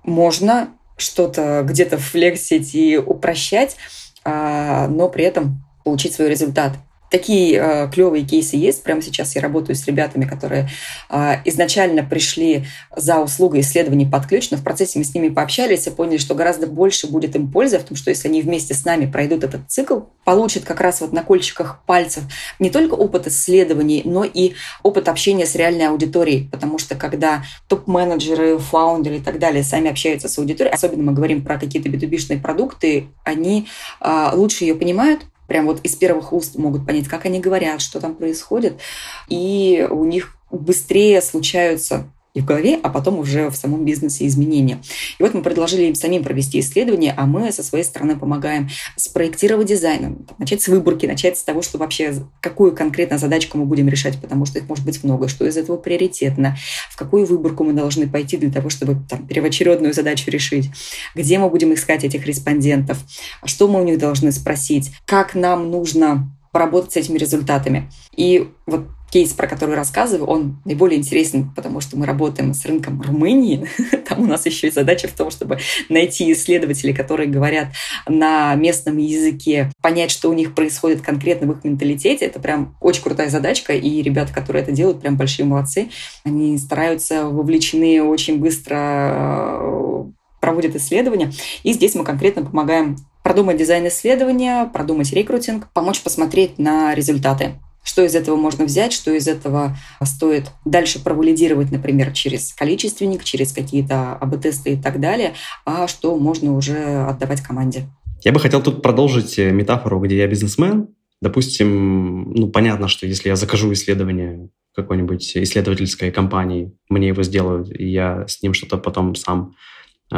Можно 0.04 0.68
что-то 0.96 1.62
где-то 1.64 1.98
флексить 1.98 2.74
и 2.74 2.96
упрощать, 2.96 3.76
а, 4.24 4.88
но 4.88 5.08
при 5.08 5.24
этом 5.24 5.64
получить 5.84 6.14
свой 6.14 6.28
результат. 6.28 6.72
Такие 7.10 7.58
э, 7.58 7.90
клевые 7.92 8.24
кейсы 8.24 8.56
есть. 8.56 8.82
Прямо 8.82 9.00
сейчас 9.00 9.36
я 9.36 9.42
работаю 9.42 9.76
с 9.76 9.86
ребятами, 9.86 10.24
которые 10.24 10.68
э, 11.08 11.36
изначально 11.44 12.02
пришли 12.02 12.64
за 12.96 13.20
услугой 13.20 13.60
исследований 13.60 14.06
под 14.06 14.26
ключ, 14.26 14.50
но 14.50 14.56
в 14.56 14.64
процессе 14.64 14.98
мы 14.98 15.04
с 15.04 15.14
ними 15.14 15.28
пообщались 15.28 15.86
и 15.86 15.90
поняли, 15.90 16.18
что 16.18 16.34
гораздо 16.34 16.66
больше 16.66 17.06
будет 17.06 17.36
им 17.36 17.50
пользы 17.50 17.78
в 17.78 17.84
том, 17.84 17.96
что 17.96 18.10
если 18.10 18.26
они 18.28 18.42
вместе 18.42 18.74
с 18.74 18.84
нами 18.84 19.06
пройдут 19.06 19.44
этот 19.44 19.70
цикл, 19.70 20.00
получат 20.24 20.64
как 20.64 20.80
раз 20.80 21.00
вот 21.00 21.12
на 21.12 21.22
кольчиках 21.22 21.82
пальцев 21.86 22.24
не 22.58 22.70
только 22.70 22.94
опыт 22.94 23.28
исследований, 23.28 24.02
но 24.04 24.24
и 24.24 24.54
опыт 24.82 25.08
общения 25.08 25.46
с 25.46 25.54
реальной 25.54 25.88
аудиторией. 25.88 26.48
Потому 26.50 26.78
что 26.78 26.96
когда 26.96 27.44
топ-менеджеры, 27.68 28.58
фаундеры 28.58 29.18
и 29.18 29.20
так 29.20 29.38
далее 29.38 29.62
сами 29.62 29.90
общаются 29.90 30.28
с 30.28 30.38
аудиторией, 30.38 30.74
особенно 30.74 31.04
мы 31.04 31.12
говорим 31.12 31.42
про 31.42 31.58
какие-то 31.58 31.88
b 31.88 32.38
продукты, 32.42 33.06
они 33.24 33.68
э, 34.00 34.30
лучше 34.34 34.64
ее 34.64 34.74
понимают, 34.74 35.22
прям 35.46 35.66
вот 35.66 35.80
из 35.82 35.94
первых 35.96 36.32
уст 36.32 36.56
могут 36.56 36.86
понять, 36.86 37.08
как 37.08 37.24
они 37.26 37.40
говорят, 37.40 37.80
что 37.80 38.00
там 38.00 38.14
происходит, 38.14 38.80
и 39.28 39.86
у 39.90 40.04
них 40.04 40.36
быстрее 40.50 41.22
случаются 41.22 42.10
и 42.36 42.40
в 42.40 42.44
голове, 42.44 42.78
а 42.82 42.90
потом 42.90 43.18
уже 43.18 43.48
в 43.48 43.56
самом 43.56 43.86
бизнесе 43.86 44.26
изменения. 44.26 44.78
И 45.18 45.22
вот 45.22 45.32
мы 45.32 45.40
предложили 45.40 45.84
им 45.84 45.94
самим 45.94 46.22
провести 46.22 46.60
исследование, 46.60 47.14
а 47.16 47.24
мы 47.24 47.50
со 47.50 47.62
своей 47.62 47.82
стороны 47.82 48.14
помогаем 48.14 48.68
спроектировать 48.96 49.68
дизайн, 49.68 50.26
начать 50.36 50.60
с 50.60 50.68
выборки, 50.68 51.06
начать 51.06 51.38
с 51.38 51.42
того, 51.44 51.62
что 51.62 51.78
вообще 51.78 52.12
какую 52.42 52.76
конкретно 52.76 53.16
задачку 53.16 53.56
мы 53.56 53.64
будем 53.64 53.88
решать, 53.88 54.20
потому 54.20 54.44
что 54.44 54.58
их 54.58 54.68
может 54.68 54.84
быть 54.84 55.02
много, 55.02 55.28
что 55.28 55.46
из 55.46 55.56
этого 55.56 55.78
приоритетно, 55.78 56.58
в 56.90 56.96
какую 56.98 57.24
выборку 57.24 57.64
мы 57.64 57.72
должны 57.72 58.06
пойти 58.06 58.36
для 58.36 58.50
того, 58.50 58.68
чтобы 58.68 58.98
там, 59.08 59.26
первоочередную 59.26 59.94
задачу 59.94 60.30
решить, 60.30 60.68
где 61.14 61.38
мы 61.38 61.48
будем 61.48 61.72
искать 61.72 62.04
этих 62.04 62.26
респондентов, 62.26 62.98
что 63.46 63.66
мы 63.66 63.80
у 63.80 63.84
них 63.84 63.96
должны 63.96 64.30
спросить, 64.30 64.92
как 65.06 65.34
нам 65.34 65.70
нужно 65.70 66.35
поработать 66.56 66.92
с 66.94 66.96
этими 66.96 67.18
результатами. 67.18 67.90
И 68.16 68.48
вот 68.64 68.86
кейс, 69.10 69.34
про 69.34 69.46
который 69.46 69.74
рассказываю, 69.74 70.26
он 70.26 70.56
наиболее 70.64 70.98
интересен, 70.98 71.52
потому 71.54 71.82
что 71.82 71.98
мы 71.98 72.06
работаем 72.06 72.54
с 72.54 72.64
рынком 72.64 73.02
Румынии. 73.02 73.68
Там 74.08 74.20
у 74.22 74.26
нас 74.26 74.46
еще 74.46 74.68
и 74.68 74.70
задача 74.70 75.06
в 75.06 75.12
том, 75.12 75.30
чтобы 75.30 75.58
найти 75.90 76.32
исследователей, 76.32 76.94
которые 76.94 77.28
говорят 77.28 77.68
на 78.08 78.54
местном 78.54 78.96
языке, 78.96 79.70
понять, 79.82 80.10
что 80.10 80.30
у 80.30 80.32
них 80.32 80.54
происходит 80.54 81.02
конкретно 81.02 81.46
в 81.46 81.58
их 81.58 81.62
менталитете. 81.62 82.24
Это 82.24 82.40
прям 82.40 82.74
очень 82.80 83.02
крутая 83.02 83.28
задачка, 83.28 83.74
и 83.74 84.00
ребята, 84.00 84.32
которые 84.32 84.62
это 84.62 84.72
делают, 84.72 85.02
прям 85.02 85.18
большие 85.18 85.44
молодцы. 85.44 85.90
Они 86.24 86.56
стараются, 86.56 87.26
вовлечены 87.26 88.02
очень 88.02 88.38
быстро 88.38 89.58
э, 89.60 90.04
проводят 90.40 90.74
исследования. 90.74 91.32
И 91.64 91.74
здесь 91.74 91.94
мы 91.94 92.02
конкретно 92.02 92.46
помогаем 92.46 92.96
продумать 93.26 93.56
дизайн 93.56 93.88
исследования, 93.88 94.70
продумать 94.72 95.12
рекрутинг, 95.12 95.66
помочь 95.72 96.00
посмотреть 96.00 96.60
на 96.60 96.94
результаты 96.94 97.54
что 97.82 98.04
из 98.04 98.16
этого 98.16 98.34
можно 98.34 98.64
взять, 98.64 98.92
что 98.92 99.12
из 99.12 99.28
этого 99.28 99.76
стоит 100.02 100.50
дальше 100.64 101.02
провалидировать, 101.02 101.70
например, 101.70 102.10
через 102.12 102.52
количественник, 102.52 103.22
через 103.22 103.52
какие-то 103.52 104.14
АБ-тесты 104.14 104.72
и 104.72 104.76
так 104.76 104.98
далее, 104.98 105.34
а 105.64 105.86
что 105.86 106.16
можно 106.18 106.56
уже 106.56 107.06
отдавать 107.08 107.42
команде. 107.42 107.88
Я 108.24 108.32
бы 108.32 108.40
хотел 108.40 108.60
тут 108.60 108.82
продолжить 108.82 109.38
э, 109.38 109.52
метафору, 109.52 110.00
где 110.00 110.16
я 110.18 110.26
бизнесмен. 110.26 110.88
Допустим, 111.22 112.32
ну, 112.32 112.48
понятно, 112.48 112.88
что 112.88 113.06
если 113.06 113.28
я 113.28 113.36
закажу 113.36 113.72
исследование 113.72 114.50
какой-нибудь 114.74 115.36
исследовательской 115.36 116.10
компании, 116.10 116.72
мне 116.88 117.08
его 117.08 117.22
сделают, 117.22 117.70
и 117.70 117.86
я 117.86 118.26
с 118.26 118.42
ним 118.42 118.52
что-то 118.52 118.78
потом 118.78 119.14
сам 119.14 119.54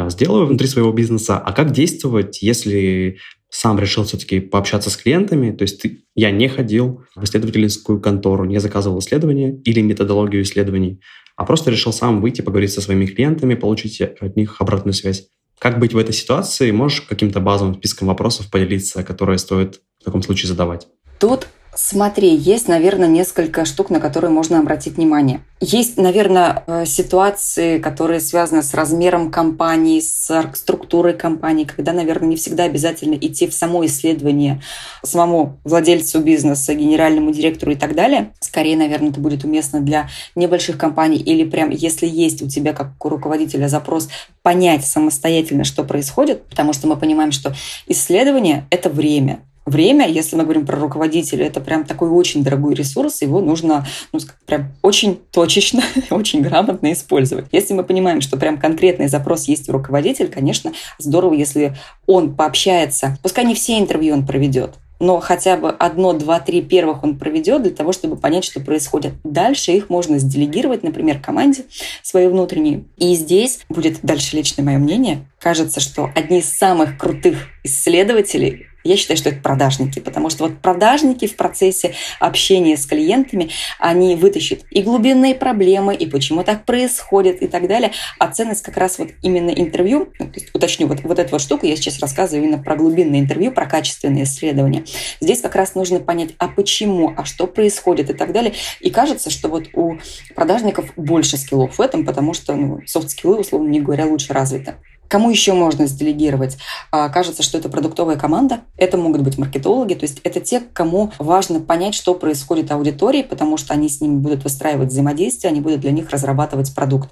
сделаю 0.07 0.45
внутри 0.45 0.67
своего 0.67 0.91
бизнеса. 0.91 1.37
А 1.37 1.51
как 1.53 1.71
действовать, 1.71 2.41
если 2.41 3.17
сам 3.49 3.79
решил 3.79 4.03
все-таки 4.03 4.39
пообщаться 4.39 4.89
с 4.89 4.97
клиентами, 4.97 5.51
то 5.51 5.63
есть 5.63 5.81
ты, 5.81 6.03
я 6.15 6.31
не 6.31 6.47
ходил 6.47 7.03
в 7.15 7.23
исследовательскую 7.23 7.99
контору, 7.99 8.45
не 8.45 8.59
заказывал 8.59 8.99
исследования 8.99 9.59
или 9.65 9.81
методологию 9.81 10.43
исследований, 10.43 11.01
а 11.35 11.45
просто 11.45 11.71
решил 11.71 11.91
сам 11.91 12.21
выйти, 12.21 12.41
поговорить 12.41 12.71
со 12.71 12.81
своими 12.81 13.05
клиентами, 13.05 13.55
получить 13.55 14.01
от 14.01 14.35
них 14.35 14.57
обратную 14.59 14.93
связь. 14.93 15.27
Как 15.57 15.79
быть 15.79 15.93
в 15.93 15.97
этой 15.97 16.13
ситуации? 16.13 16.71
Можешь 16.71 17.01
каким-то 17.01 17.39
базовым 17.39 17.75
списком 17.75 18.07
вопросов 18.07 18.49
поделиться, 18.49 19.03
которые 19.03 19.39
стоит 19.39 19.81
в 19.99 20.05
таком 20.05 20.21
случае 20.21 20.47
задавать? 20.47 20.87
Тут 21.19 21.47
Смотри, 21.81 22.35
есть, 22.35 22.67
наверное, 22.67 23.07
несколько 23.07 23.63
штук, 23.63 23.89
на 23.89 24.01
которые 24.01 24.31
можно 24.31 24.59
обратить 24.59 24.97
внимание. 24.97 25.39
Есть, 25.61 25.95
наверное, 25.95 26.61
э, 26.67 26.85
ситуации, 26.85 27.79
которые 27.79 28.19
связаны 28.19 28.63
с 28.63 28.73
размером 28.73 29.31
компании, 29.31 30.01
с 30.01 30.29
структурой 30.55 31.13
компании, 31.13 31.63
когда, 31.63 31.93
наверное, 31.93 32.27
не 32.27 32.35
всегда 32.35 32.65
обязательно 32.65 33.13
идти 33.15 33.47
в 33.47 33.53
само 33.53 33.85
исследование 33.85 34.61
самому 35.03 35.57
владельцу 35.63 36.19
бизнеса, 36.19 36.75
генеральному 36.75 37.31
директору 37.31 37.71
и 37.71 37.75
так 37.75 37.95
далее. 37.95 38.33
Скорее, 38.41 38.75
наверное, 38.75 39.11
это 39.11 39.21
будет 39.21 39.45
уместно 39.45 39.79
для 39.79 40.09
небольших 40.35 40.77
компаний 40.77 41.17
или 41.17 41.45
прям, 41.45 41.69
если 41.69 42.07
есть 42.07 42.41
у 42.41 42.49
тебя 42.49 42.73
как 42.73 43.03
у 43.03 43.07
руководителя 43.07 43.69
запрос 43.69 44.09
понять 44.43 44.85
самостоятельно, 44.85 45.63
что 45.63 45.85
происходит, 45.85 46.43
потому 46.43 46.73
что 46.73 46.87
мы 46.87 46.97
понимаем, 46.97 47.31
что 47.31 47.55
исследование— 47.87 48.67
это 48.69 48.89
время, 48.89 49.39
время, 49.69 50.07
если 50.07 50.35
мы 50.35 50.43
говорим 50.43 50.65
про 50.65 50.77
руководителя, 50.77 51.45
это 51.45 51.61
прям 51.61 51.85
такой 51.85 52.09
очень 52.09 52.43
дорогой 52.43 52.73
ресурс, 52.73 53.21
его 53.21 53.39
нужно 53.39 53.87
ну, 54.11 54.19
прям 54.45 54.71
очень 54.81 55.19
точечно, 55.31 55.81
очень 56.09 56.41
грамотно 56.41 56.91
использовать. 56.91 57.45
Если 57.51 57.73
мы 57.73 57.83
понимаем, 57.83 58.21
что 58.21 58.37
прям 58.37 58.57
конкретный 58.57 59.07
запрос 59.07 59.47
есть 59.47 59.69
у 59.69 59.71
руководителя, 59.71 60.27
конечно, 60.27 60.73
здорово, 60.97 61.33
если 61.33 61.75
он 62.07 62.35
пообщается, 62.35 63.17
пускай 63.23 63.45
не 63.45 63.55
все 63.55 63.79
интервью 63.79 64.13
он 64.13 64.25
проведет, 64.25 64.75
но 64.99 65.19
хотя 65.19 65.55
бы 65.55 65.69
одно, 65.69 66.13
два, 66.13 66.39
три 66.39 66.61
первых 66.61 67.03
он 67.03 67.17
проведет 67.17 67.63
для 67.63 67.71
того, 67.71 67.93
чтобы 67.93 68.17
понять, 68.17 68.43
что 68.43 68.59
происходит. 68.59 69.13
Дальше 69.23 69.71
их 69.71 69.89
можно 69.89 70.19
сделегировать, 70.19 70.83
например, 70.83 71.19
команде 71.19 71.63
своей 72.03 72.27
внутренней. 72.27 72.85
И 72.97 73.15
здесь 73.15 73.61
будет 73.69 73.99
дальше 74.01 74.35
личное 74.35 74.63
мое 74.63 74.77
мнение. 74.77 75.25
Кажется, 75.39 75.79
что 75.79 76.11
одни 76.15 76.39
из 76.39 76.49
самых 76.49 76.97
крутых 76.97 77.47
исследователей 77.63 78.68
я 78.83 78.97
считаю, 78.97 79.17
что 79.17 79.29
это 79.29 79.41
продажники, 79.41 79.99
потому 79.99 80.29
что 80.29 80.45
вот 80.45 80.59
продажники 80.59 81.27
в 81.27 81.35
процессе 81.35 81.93
общения 82.19 82.77
с 82.77 82.85
клиентами, 82.85 83.49
они 83.77 84.15
вытащат 84.15 84.61
и 84.69 84.81
глубинные 84.81 85.35
проблемы, 85.35 85.95
и 85.95 86.05
почему 86.05 86.43
так 86.43 86.65
происходит, 86.65 87.41
и 87.41 87.47
так 87.47 87.67
далее. 87.67 87.91
А 88.17 88.27
ценность 88.27 88.63
как 88.63 88.77
раз 88.77 88.99
вот 88.99 89.09
именно 89.21 89.49
интервью, 89.49 90.09
ну, 90.19 90.27
то 90.27 90.39
есть, 90.39 90.53
уточню, 90.53 90.87
вот, 90.87 91.01
вот 91.03 91.19
эту 91.19 91.31
вот 91.31 91.41
штуку 91.41 91.65
я 91.65 91.75
сейчас 91.75 91.99
рассказываю 91.99 92.45
именно 92.45 92.61
про 92.61 92.75
глубинное 92.75 93.19
интервью, 93.19 93.51
про 93.51 93.65
качественные 93.65 94.23
исследования. 94.23 94.85
Здесь 95.19 95.41
как 95.41 95.55
раз 95.55 95.75
нужно 95.75 95.99
понять, 95.99 96.31
а 96.37 96.47
почему, 96.47 97.13
а 97.15 97.25
что 97.25 97.47
происходит 97.47 98.09
и 98.09 98.13
так 98.13 98.31
далее. 98.31 98.53
И 98.79 98.89
кажется, 98.89 99.29
что 99.29 99.49
вот 99.49 99.69
у 99.73 99.97
продажников 100.35 100.93
больше 100.95 101.37
скиллов 101.37 101.77
в 101.77 101.81
этом, 101.81 102.05
потому 102.05 102.33
что 102.33 102.55
ну, 102.55 102.79
софт-скиллы, 102.85 103.39
условно 103.39 103.69
не 103.69 103.81
говоря, 103.81 104.05
лучше 104.05 104.33
развиты. 104.33 104.75
Кому 105.09 105.31
еще 105.31 105.53
можно 105.53 105.87
сделегировать? 105.87 106.57
А, 106.91 107.09
кажется, 107.09 107.41
что 107.41 107.57
это 107.57 107.67
продуктовая 107.67 108.15
команда, 108.15 108.61
это 108.77 108.95
могут 108.95 109.23
быть 109.23 109.39
маркетологи, 109.39 109.95
то 109.95 110.03
есть 110.03 110.21
это 110.23 110.39
те, 110.39 110.59
кому 110.59 111.11
важно 111.17 111.59
понять, 111.59 111.95
что 111.95 112.13
происходит 112.13 112.71
аудитории, 112.71 113.23
потому 113.23 113.57
что 113.57 113.73
они 113.73 113.89
с 113.89 114.01
ними 114.01 114.19
будут 114.19 114.43
выстраивать 114.43 114.89
взаимодействие, 114.89 115.49
они 115.49 115.61
будут 115.61 115.81
для 115.81 115.91
них 115.91 116.11
разрабатывать 116.11 116.75
продукт. 116.75 117.09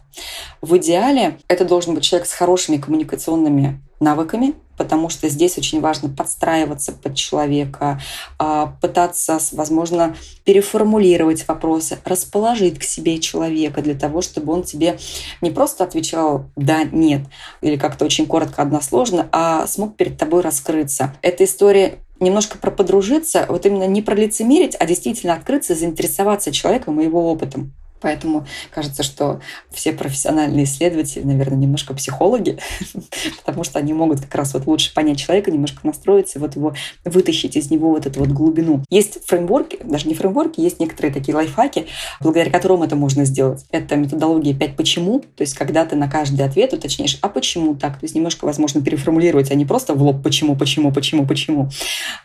В 0.62 0.78
идеале 0.78 1.40
это 1.48 1.66
должен 1.66 1.96
быть 1.96 2.04
человек 2.04 2.28
с 2.28 2.34
хорошими 2.34 2.78
коммуникационными 2.78 3.82
навыками, 4.00 4.54
потому 4.78 5.10
что 5.10 5.28
здесь 5.30 5.58
очень 5.58 5.82
важно 5.82 6.10
подстраиваться 6.10 6.92
под 6.92 7.16
человека, 7.16 8.00
а, 8.38 8.74
пытаться, 8.82 9.40
возможно, 9.52 10.16
переформулировать 10.46 11.48
вопросы, 11.48 12.00
расположить 12.06 12.80
к 12.80 12.84
себе 12.84 13.20
человека 13.20 13.82
для 13.82 13.96
того, 13.96 14.22
чтобы 14.22 14.54
он 14.54 14.64
тебе 14.64 14.98
не 15.42 15.52
просто 15.52 15.84
отвечал 15.84 16.46
«да», 16.56 16.84
«нет» 16.84 17.22
или 17.62 17.76
как-то 17.76 18.06
очень 18.06 18.26
коротко, 18.26 18.62
односложно, 18.62 19.28
а 19.32 19.68
смог 19.68 19.96
перед 19.96 20.18
тобой 20.18 20.42
раскрыться. 20.42 21.16
Эта 21.22 21.44
история 21.44 22.00
немножко 22.20 22.58
про 22.58 22.72
подружиться, 22.72 23.46
вот 23.50 23.66
именно 23.66 23.88
не 23.88 24.02
про 24.02 24.16
лицемерить, 24.16 24.76
а 24.80 24.86
действительно 24.86 25.34
открыться, 25.34 25.76
заинтересоваться 25.76 26.52
человеком 26.52 27.00
и 27.00 27.04
его 27.04 27.32
опытом. 27.32 27.74
Поэтому 28.02 28.46
кажется, 28.72 29.04
что 29.04 29.42
все 29.72 29.92
профессиональные 29.92 30.66
исследователи, 30.66 31.24
наверное, 31.24 31.58
немножко 31.58 31.94
психологи, 31.94 32.60
потому 33.46 33.64
что 33.64 33.80
они 33.80 33.94
могут 33.94 34.22
как 34.22 34.36
раз 34.36 34.54
вот 34.54 34.68
лучше 34.68 34.94
понять 34.94 35.20
человека, 35.20 35.52
немножко 35.52 35.80
настроиться, 35.84 36.40
вот 36.40 36.56
его 36.56 36.74
вытащить 37.06 37.56
из 37.56 37.72
него 37.72 37.90
вот 37.90 38.06
эту 38.06 38.20
вот 38.20 38.30
глубину. 38.30 38.84
Есть 38.90 39.26
фреймворки, 39.26 39.80
даже 39.84 40.08
не 40.08 40.14
фреймворки, 40.14 40.62
есть 40.62 40.80
некоторые 40.80 41.14
такие 41.14 41.36
лайфхаки, 41.36 41.88
благодаря 42.22 42.52
которым 42.52 42.84
это 42.84 42.96
можно 42.96 43.26
сделать. 43.26 43.66
Это 43.72 43.96
методология 43.96 44.54
5 44.54 44.76
почему, 44.76 45.20
то 45.20 45.42
есть 45.42 45.56
когда 45.56 45.86
ты 45.86 45.96
на 45.96 46.10
каждый 46.10 46.46
ответ 46.46 46.74
уточняешь, 46.74 47.18
а 47.22 47.30
почему 47.30 47.76
так, 47.76 47.94
то 47.94 48.04
есть 48.04 48.16
немножко, 48.16 48.46
возможно, 48.46 48.82
переформулировать, 48.82 49.52
а 49.52 49.56
не 49.56 49.66
просто 49.66 49.94
в 49.94 50.02
лоб 50.02 50.24
почему, 50.24 50.56
почему, 50.56 50.92
почему, 50.92 51.26
почему. 51.26 51.70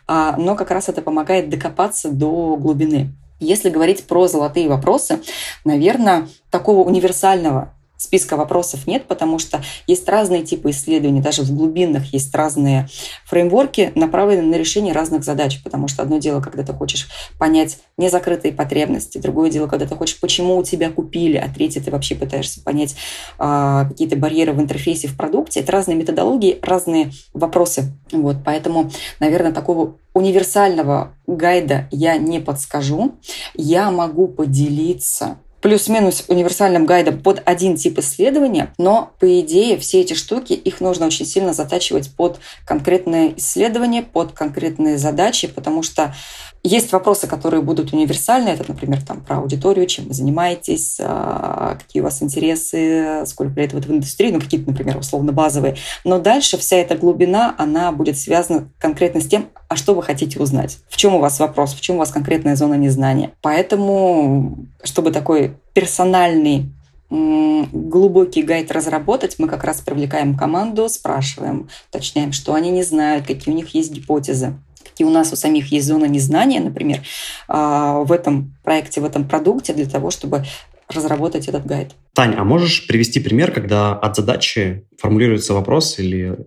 А, 0.07 0.35
но 0.37 0.55
как 0.55 0.71
раз 0.71 0.89
это 0.89 1.01
помогает 1.01 1.49
докопаться 1.49 2.09
до 2.09 2.55
глубины. 2.57 3.13
Если 3.43 3.69
говорить 3.69 4.05
про 4.05 4.27
золотые 4.27 4.69
вопросы, 4.69 5.19
наверное, 5.65 6.27
такого 6.49 6.87
универсального 6.87 7.73
списка 8.03 8.35
вопросов 8.35 8.85
нет, 8.85 9.05
потому 9.07 9.39
что 9.39 9.63
есть 9.87 10.07
разные 10.07 10.43
типы 10.43 10.71
исследований, 10.71 11.21
даже 11.21 11.43
в 11.43 11.51
глубинах 11.55 12.05
есть 12.13 12.33
разные 12.35 12.87
фреймворки, 13.25 13.91
направленные 13.95 14.47
на 14.47 14.55
решение 14.55 14.93
разных 14.93 15.23
задач, 15.23 15.61
потому 15.63 15.87
что 15.87 16.03
одно 16.03 16.17
дело, 16.17 16.41
когда 16.41 16.63
ты 16.63 16.73
хочешь 16.73 17.07
понять 17.39 17.79
незакрытые 17.97 18.53
потребности, 18.53 19.17
другое 19.17 19.49
дело, 19.49 19.67
когда 19.67 19.85
ты 19.85 19.95
хочешь, 19.95 20.19
почему 20.19 20.57
у 20.57 20.63
тебя 20.63 20.89
купили, 20.89 21.37
а 21.37 21.47
третье, 21.47 21.81
ты 21.81 21.91
вообще 21.91 22.15
пытаешься 22.15 22.61
понять 22.61 22.95
а, 23.39 23.85
какие-то 23.85 24.15
барьеры 24.17 24.53
в 24.53 24.59
интерфейсе 24.59 25.07
в 25.07 25.15
продукте. 25.15 25.61
Это 25.61 25.71
разные 25.71 25.95
методологии, 25.95 26.59
разные 26.61 27.11
вопросы. 27.33 27.93
Вот, 28.11 28.37
поэтому, 28.43 28.91
наверное, 29.19 29.53
такого 29.53 29.95
универсального 30.13 31.13
гайда 31.25 31.87
я 31.91 32.17
не 32.17 32.39
подскажу. 32.39 33.13
Я 33.53 33.91
могу 33.91 34.27
поделиться 34.27 35.37
плюс-минус 35.63 36.25
универсальным 36.27 36.85
гайдом 36.85 37.19
под 37.19 37.41
один 37.45 37.77
тип 37.77 37.97
исследования, 37.99 38.73
но, 38.77 39.13
по 39.19 39.39
идее, 39.39 39.77
все 39.77 40.01
эти 40.01 40.13
штуки, 40.13 40.51
их 40.51 40.81
нужно 40.81 41.05
очень 41.07 41.25
сильно 41.25 41.53
затачивать 41.53 42.11
под 42.11 42.39
конкретные 42.67 43.39
исследования, 43.39 44.03
под 44.03 44.33
конкретные 44.33 44.97
задачи, 44.97 45.47
потому 45.47 45.81
что 45.81 46.13
есть 46.63 46.93
вопросы, 46.93 47.27
которые 47.27 47.61
будут 47.61 47.91
универсальны. 47.91 48.49
Это, 48.49 48.63
например, 48.67 49.01
там, 49.01 49.21
про 49.21 49.37
аудиторию, 49.37 49.85
чем 49.85 50.07
вы 50.07 50.13
занимаетесь, 50.13 50.97
а, 50.99 51.75
какие 51.75 52.01
у 52.01 52.05
вас 52.05 52.23
интересы, 52.23 53.23
сколько 53.25 53.59
лет 53.59 53.73
вы 53.73 53.81
в 53.81 53.89
индустрии, 53.89 54.31
ну, 54.31 54.39
какие-то, 54.39 54.69
например, 54.69 54.97
условно 54.97 55.33
базовые. 55.33 55.75
Но 56.05 56.19
дальше 56.19 56.57
вся 56.57 56.77
эта 56.77 56.95
глубина, 56.95 57.53
она 57.57 57.91
будет 57.91 58.17
связана 58.17 58.69
конкретно 58.79 59.19
с 59.19 59.27
тем, 59.27 59.49
а 59.67 59.75
что 59.75 59.93
вы 59.93 60.03
хотите 60.03 60.39
узнать, 60.39 60.77
в 60.87 60.95
чем 60.95 61.15
у 61.15 61.19
вас 61.19 61.39
вопрос, 61.39 61.73
в 61.73 61.81
чем 61.81 61.97
у 61.97 61.99
вас 61.99 62.11
конкретная 62.11 62.55
зона 62.55 62.75
незнания. 62.75 63.31
Поэтому, 63.41 64.57
чтобы 64.83 65.11
такой 65.11 65.52
персональный 65.73 66.69
глубокий 67.09 68.41
гайд 68.41 68.71
разработать, 68.71 69.35
мы 69.37 69.47
как 69.47 69.63
раз 69.63 69.81
привлекаем 69.81 70.35
команду, 70.35 70.89
спрашиваем, 70.89 71.69
уточняем, 71.89 72.31
что 72.31 72.55
они 72.55 72.71
не 72.71 72.83
знают, 72.83 73.27
какие 73.27 73.53
у 73.53 73.57
них 73.57 73.73
есть 73.75 73.91
гипотезы 73.91 74.55
какие 74.93 75.07
у 75.07 75.11
нас 75.11 75.33
у 75.33 75.35
самих 75.35 75.71
есть 75.71 75.87
зона 75.87 76.05
незнания, 76.05 76.59
например, 76.59 77.01
а, 77.47 78.01
в 78.01 78.11
этом 78.11 78.55
проекте, 78.63 79.01
в 79.01 79.05
этом 79.05 79.27
продукте 79.27 79.73
для 79.73 79.87
того, 79.87 80.11
чтобы 80.11 80.45
разработать 80.87 81.47
этот 81.47 81.65
гайд. 81.65 81.93
Тань, 82.13 82.35
а 82.37 82.43
можешь 82.43 82.85
привести 82.85 83.19
пример, 83.19 83.51
когда 83.51 83.93
от 83.93 84.15
задачи 84.15 84.85
формулируется 84.99 85.55
вопрос 85.55 85.97
или 85.97 86.37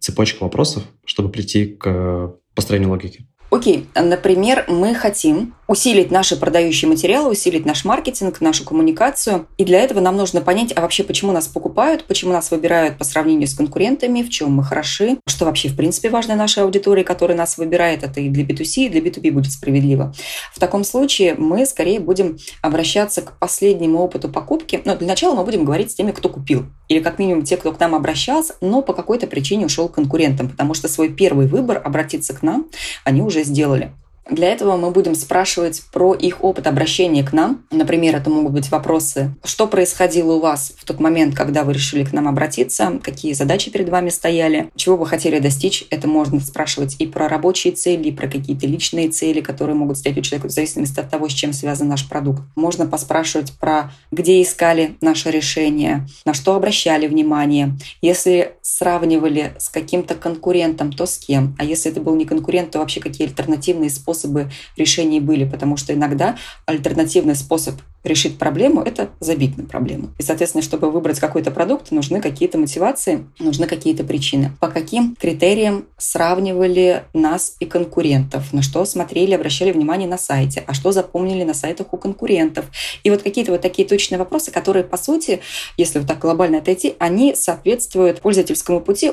цепочка 0.00 0.42
вопросов, 0.42 0.82
чтобы 1.06 1.30
прийти 1.30 1.66
к 1.66 2.34
построению 2.54 2.90
логики? 2.90 3.26
Окей, 3.50 3.88
например, 3.94 4.66
мы 4.68 4.94
хотим 4.94 5.54
усилить 5.68 6.10
наши 6.10 6.36
продающие 6.36 6.88
материалы, 6.88 7.30
усилить 7.30 7.66
наш 7.66 7.84
маркетинг, 7.84 8.40
нашу 8.40 8.64
коммуникацию. 8.64 9.46
И 9.58 9.64
для 9.64 9.80
этого 9.80 10.00
нам 10.00 10.16
нужно 10.16 10.40
понять, 10.40 10.72
а 10.74 10.80
вообще 10.80 11.04
почему 11.04 11.30
нас 11.30 11.46
покупают, 11.46 12.04
почему 12.04 12.32
нас 12.32 12.50
выбирают 12.50 12.96
по 12.96 13.04
сравнению 13.04 13.46
с 13.46 13.54
конкурентами, 13.54 14.22
в 14.22 14.30
чем 14.30 14.52
мы 14.52 14.64
хороши, 14.64 15.18
что 15.26 15.44
вообще 15.44 15.68
в 15.68 15.76
принципе 15.76 16.08
важно 16.08 16.36
нашей 16.36 16.62
аудитории, 16.62 17.02
которая 17.02 17.36
нас 17.36 17.58
выбирает. 17.58 18.02
Это 18.02 18.20
и 18.20 18.30
для 18.30 18.44
B2C, 18.44 18.86
и 18.86 18.88
для 18.88 19.00
B2B 19.00 19.30
будет 19.30 19.52
справедливо. 19.52 20.14
В 20.54 20.58
таком 20.58 20.84
случае 20.84 21.34
мы 21.34 21.66
скорее 21.66 22.00
будем 22.00 22.38
обращаться 22.62 23.20
к 23.20 23.38
последнему 23.38 23.98
опыту 23.98 24.30
покупки. 24.30 24.80
Но 24.86 24.96
для 24.96 25.06
начала 25.06 25.34
мы 25.34 25.44
будем 25.44 25.64
говорить 25.64 25.90
с 25.90 25.94
теми, 25.94 26.12
кто 26.12 26.30
купил. 26.30 26.64
Или 26.88 27.00
как 27.00 27.18
минимум 27.18 27.44
те, 27.44 27.58
кто 27.58 27.72
к 27.72 27.80
нам 27.80 27.94
обращался, 27.94 28.54
но 28.62 28.80
по 28.80 28.94
какой-то 28.94 29.26
причине 29.26 29.66
ушел 29.66 29.90
к 29.90 29.94
конкурентам, 29.94 30.48
потому 30.48 30.72
что 30.72 30.88
свой 30.88 31.10
первый 31.10 31.46
выбор 31.46 31.80
обратиться 31.84 32.34
к 32.34 32.42
нам 32.42 32.66
они 33.04 33.20
уже 33.20 33.37
сделали. 33.42 33.92
Для 34.30 34.52
этого 34.52 34.76
мы 34.76 34.90
будем 34.90 35.14
спрашивать 35.14 35.82
про 35.90 36.14
их 36.14 36.44
опыт 36.44 36.66
обращения 36.66 37.24
к 37.24 37.32
нам. 37.32 37.64
Например, 37.70 38.14
это 38.14 38.28
могут 38.28 38.52
быть 38.52 38.70
вопросы, 38.70 39.34
что 39.42 39.66
происходило 39.66 40.34
у 40.34 40.40
вас 40.40 40.74
в 40.76 40.84
тот 40.84 41.00
момент, 41.00 41.34
когда 41.34 41.64
вы 41.64 41.72
решили 41.72 42.04
к 42.04 42.12
нам 42.12 42.28
обратиться, 42.28 43.00
какие 43.02 43.32
задачи 43.32 43.70
перед 43.70 43.88
вами 43.88 44.10
стояли, 44.10 44.70
чего 44.76 44.98
вы 44.98 45.06
хотели 45.06 45.38
достичь. 45.38 45.86
Это 45.88 46.08
можно 46.08 46.40
спрашивать 46.40 46.96
и 46.98 47.06
про 47.06 47.26
рабочие 47.28 47.72
цели, 47.72 48.08
и 48.08 48.12
про 48.12 48.28
какие-то 48.28 48.66
личные 48.66 49.08
цели, 49.08 49.40
которые 49.40 49.76
могут 49.76 49.96
стоять 49.96 50.18
у 50.18 50.20
человека 50.20 50.48
в 50.48 50.52
зависимости 50.52 51.00
от 51.00 51.08
того, 51.08 51.28
с 51.30 51.32
чем 51.32 51.54
связан 51.54 51.88
наш 51.88 52.06
продукт. 52.06 52.42
Можно 52.54 52.86
поспрашивать 52.86 53.54
про 53.54 53.92
где 54.10 54.42
искали 54.42 54.96
наше 55.00 55.30
решение, 55.30 56.06
на 56.26 56.34
что 56.34 56.54
обращали 56.54 57.06
внимание. 57.06 57.78
Если 58.02 58.52
сравнивали 58.60 59.54
с 59.58 59.70
каким-то 59.70 60.14
конкурентом, 60.14 60.92
то 60.92 61.06
с 61.06 61.16
кем? 61.16 61.56
А 61.58 61.64
если 61.64 61.90
это 61.90 62.02
был 62.02 62.14
не 62.14 62.26
конкурент, 62.26 62.72
то 62.72 62.78
вообще 62.80 63.00
какие 63.00 63.26
альтернативные 63.26 63.88
способы 63.88 64.17
способы 64.18 64.50
решений 64.76 65.20
были, 65.20 65.44
потому 65.44 65.76
что 65.76 65.94
иногда 65.94 66.36
альтернативный 66.66 67.36
способ 67.36 67.76
решить 68.04 68.38
проблему– 68.38 68.82
это 68.86 69.10
забить 69.20 69.58
на 69.58 69.64
проблему. 69.64 70.10
И, 70.18 70.22
соответственно, 70.22 70.62
чтобы 70.62 70.90
выбрать 70.90 71.20
какой-то 71.20 71.50
продукт, 71.50 71.90
нужны 71.90 72.20
какие-то 72.20 72.58
мотивации, 72.58 73.26
нужны 73.38 73.66
какие-то 73.66 74.04
причины. 74.04 74.52
По 74.60 74.68
каким 74.68 75.16
критериям 75.20 75.86
сравнивали 75.98 77.04
нас 77.12 77.56
и 77.60 77.66
конкурентов, 77.66 78.52
на 78.52 78.62
что 78.62 78.84
смотрели, 78.84 79.34
обращали 79.34 79.72
внимание 79.72 80.08
на 80.08 80.18
сайте, 80.18 80.64
а 80.66 80.74
что 80.74 80.92
запомнили 80.92 81.44
на 81.44 81.54
сайтах 81.54 81.92
у 81.92 81.96
конкурентов. 81.96 82.66
И 83.02 83.10
вот 83.10 83.22
какие-то 83.22 83.52
вот 83.52 83.60
такие 83.60 83.86
точные 83.86 84.18
вопросы, 84.18 84.50
которые, 84.50 84.84
по 84.84 84.96
сути, 84.96 85.40
если 85.76 85.98
вот 85.98 86.08
так 86.08 86.18
глобально 86.18 86.58
отойти, 86.58 86.94
они 86.98 87.34
соответствуют 87.34 88.20
пользовательскому 88.20 88.80
пути 88.80 89.10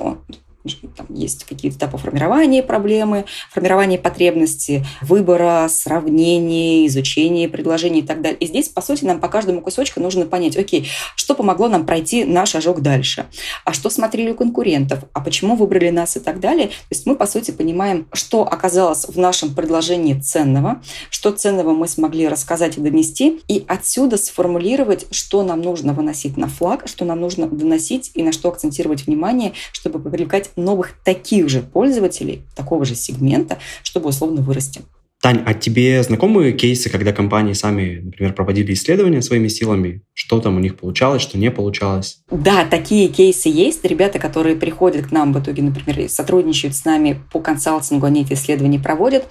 там 0.95 1.08
есть 1.10 1.43
какие-то 1.43 1.78
этапы 1.78 1.97
формирования 1.97 2.63
проблемы, 2.63 3.25
формирования 3.51 3.97
потребности, 3.97 4.86
выбора, 5.01 5.67
сравнения, 5.69 6.88
изучения 6.88 7.47
предложений 7.47 7.99
и 7.99 8.04
так 8.04 8.21
далее. 8.21 8.38
И 8.39 8.47
здесь, 8.47 8.69
по 8.69 8.82
сути, 8.82 9.06
нам 9.06 9.19
по 9.19 9.28
каждому 9.28 9.62
кусочку 9.62 9.99
нужно 9.99 10.25
понять, 10.25 10.58
окей, 10.58 10.88
что 11.15 11.36
помогло 11.36 11.67
нам 11.67 11.86
пройти 11.86 12.25
наш 12.25 12.49
шажок 12.49 12.82
дальше, 12.82 13.25
а 13.63 13.73
что 13.73 13.89
смотрели 13.89 14.32
у 14.32 14.36
конкурентов, 14.36 14.99
а 15.13 15.21
почему 15.21 15.56
выбрали 15.56 15.89
нас 15.89 16.17
и 16.17 16.19
так 16.19 16.39
далее. 16.39 16.67
То 16.67 16.73
есть 16.91 17.06
мы, 17.06 17.15
по 17.15 17.28
сути, 17.28 17.51
понимаем, 17.51 18.08
что 18.13 18.43
оказалось 18.43 19.06
в 19.06 19.17
нашем 19.17 19.54
предложении 19.54 20.13
ценного, 20.13 20.82
что 21.10 21.32
ценного 21.32 21.73
мы 21.73 21.88
смогли 21.88 22.28
рассказать 22.28 22.78
и 22.78 22.82
донести, 22.82 23.41
и 23.47 23.65
отсюда 23.67 24.17
сформулировать, 24.17 25.06
что 25.12 25.43
нам 25.43 25.62
нужно 25.62 25.93
выносить 25.93 26.38
на 26.38 26.47
флаг, 26.47 26.88
что 26.88 27.06
нам 27.06 27.19
нужно 27.19 27.47
доносить 27.47 28.12
и 28.13 28.23
на 28.23 28.32
что 28.32 28.49
акцентировать 28.49 29.06
внимание, 29.06 29.54
чтобы 29.71 29.99
привлекать 29.99 30.51
новых 30.56 30.94
таких 31.04 31.50
же 31.50 31.62
пользователей, 31.62 32.44
такого 32.56 32.86
же 32.86 32.96
сегмента, 32.96 33.58
чтобы 33.84 34.10
условно 34.10 34.41
вырасти. 34.41 34.82
Тань, 35.26 35.41
а 35.44 35.56
тебе 35.56 36.04
знакомы 36.04 36.52
кейсы, 36.52 36.88
когда 36.89 37.12
компании 37.12 37.54
сами, 37.54 38.00
например, 38.04 38.34
проводили 38.34 38.74
исследования 38.74 39.24
своими 39.24 39.48
силами? 39.48 40.04
Что 40.13 40.39
там 40.39 40.58
у 40.58 40.60
них 40.60 40.78
получалось, 40.78 41.24
что 41.24 41.39
не 41.39 41.50
получалось? 41.50 42.20
Да, 42.30 42.63
такие 42.63 43.08
кейсы 43.08 43.50
есть. 43.50 43.84
Ребята, 43.84 44.20
которые 44.20 44.56
приходят 44.56 45.08
к 45.08 45.12
нам 45.12 45.34
в 45.34 45.41
итоге, 45.41 45.63
например, 45.63 46.08
сотрудничают 46.10 46.76
с 46.76 46.86
нами 46.86 47.20
по 47.34 47.39
консалтингу, 47.39 48.06
они 48.06 48.22
эти 48.22 48.34
исследования 48.34 48.78
проводят. 48.78 49.26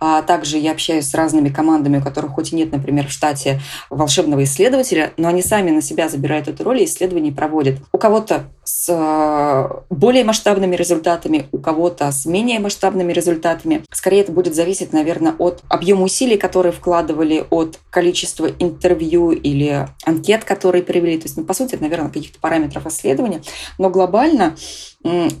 А 0.00 0.22
также 0.22 0.56
я 0.56 0.72
общаюсь 0.72 1.04
с 1.04 1.12
разными 1.12 1.50
командами, 1.50 1.98
у 1.98 2.02
которых 2.02 2.32
хоть 2.32 2.52
и 2.52 2.56
нет, 2.56 2.72
например, 2.72 3.08
в 3.08 3.12
штате 3.12 3.60
волшебного 3.90 4.44
исследователя, 4.44 5.12
но 5.18 5.28
они 5.28 5.42
сами 5.42 5.70
на 5.70 5.82
себя 5.82 6.08
забирают 6.08 6.48
эту 6.48 6.64
роль 6.64 6.80
и 6.80 6.84
исследования 6.86 7.32
проводят. 7.32 7.80
У 7.92 7.98
кого-то 7.98 8.44
с 8.64 8.86
э, 8.88 9.82
более 9.90 10.24
масштабными 10.24 10.74
результатами, 10.74 11.48
у 11.52 11.58
кого-то 11.58 12.10
с 12.10 12.26
менее 12.26 12.58
масштабными 12.60 13.12
результатами. 13.12 13.84
Скорее 13.92 14.22
это 14.22 14.32
будет 14.32 14.54
зависеть, 14.54 14.92
наверное, 14.92 15.34
от 15.38 15.62
объема 15.68 16.02
усилий, 16.02 16.36
которые 16.36 16.72
вкладывали, 16.72 17.46
от 17.50 17.78
количества 17.90 18.46
интервью 18.58 19.30
или 19.30 19.88
анкет, 20.04 20.44
которые 20.44 20.82
привели. 20.82 21.18
То 21.18 21.24
есть, 21.24 21.36
ну, 21.36 21.44
по 21.44 21.54
сути, 21.54 21.74
это, 21.74 21.82
наверное, 21.82 22.08
каких-то 22.08 22.38
параметров 22.40 22.86
исследования. 22.86 23.42
Но 23.78 23.90
глобально 23.90 24.56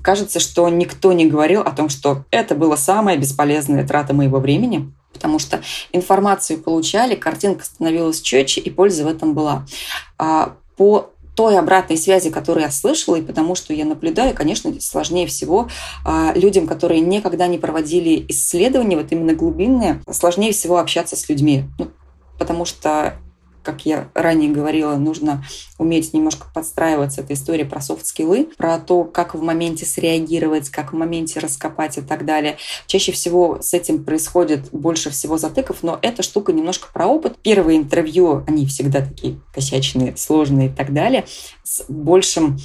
кажется, 0.02 0.40
что 0.40 0.68
никто 0.68 1.12
не 1.12 1.26
говорил 1.26 1.62
о 1.62 1.70
том, 1.70 1.88
что 1.88 2.24
это 2.30 2.54
была 2.54 2.76
самая 2.76 3.16
бесполезная 3.16 3.86
трата 3.86 4.12
моего 4.12 4.38
времени, 4.38 4.92
потому 5.12 5.38
что 5.38 5.62
информацию 5.92 6.60
получали, 6.60 7.14
картинка 7.14 7.64
становилась 7.64 8.20
четче, 8.20 8.60
и 8.60 8.68
польза 8.68 9.04
в 9.04 9.08
этом 9.08 9.32
была. 9.32 9.64
А 10.18 10.56
по 10.76 11.13
той 11.34 11.58
обратной 11.58 11.96
связи, 11.96 12.30
которую 12.30 12.64
я 12.64 12.70
слышала, 12.70 13.16
и 13.16 13.22
потому 13.22 13.54
что 13.54 13.72
я 13.74 13.84
наблюдаю, 13.84 14.34
конечно, 14.34 14.72
сложнее 14.80 15.26
всего 15.26 15.68
а, 16.04 16.32
людям, 16.34 16.66
которые 16.66 17.00
никогда 17.00 17.46
не 17.46 17.58
проводили 17.58 18.24
исследования, 18.28 18.96
вот 18.96 19.10
именно 19.10 19.34
глубинные, 19.34 20.00
сложнее 20.10 20.52
всего 20.52 20.78
общаться 20.78 21.16
с 21.16 21.28
людьми. 21.28 21.64
Ну, 21.78 21.88
потому 22.38 22.64
что 22.64 23.16
как 23.64 23.86
я 23.86 24.08
ранее 24.14 24.50
говорила, 24.50 24.94
нужно 24.96 25.44
уметь 25.78 26.12
немножко 26.12 26.46
подстраиваться. 26.54 27.22
Это 27.22 27.34
история 27.34 27.64
про 27.64 27.80
софт-скиллы, 27.80 28.50
про 28.56 28.78
то, 28.78 29.04
как 29.04 29.34
в 29.34 29.42
моменте 29.42 29.86
среагировать, 29.86 30.68
как 30.68 30.92
в 30.92 30.96
моменте 30.96 31.40
раскопать 31.40 31.98
и 31.98 32.02
так 32.02 32.24
далее. 32.24 32.58
Чаще 32.86 33.12
всего 33.12 33.58
с 33.60 33.74
этим 33.74 34.04
происходит 34.04 34.68
больше 34.70 35.10
всего 35.10 35.38
затыков, 35.38 35.78
но 35.82 35.98
эта 36.02 36.22
штука 36.22 36.52
немножко 36.52 36.88
про 36.92 37.06
опыт. 37.06 37.36
Первые 37.42 37.78
интервью, 37.78 38.44
они 38.46 38.66
всегда 38.66 39.00
такие 39.00 39.40
косячные, 39.52 40.16
сложные 40.16 40.68
и 40.68 40.70
так 40.70 40.92
далее, 40.92 41.24
с 41.62 41.84
большим 41.88 42.58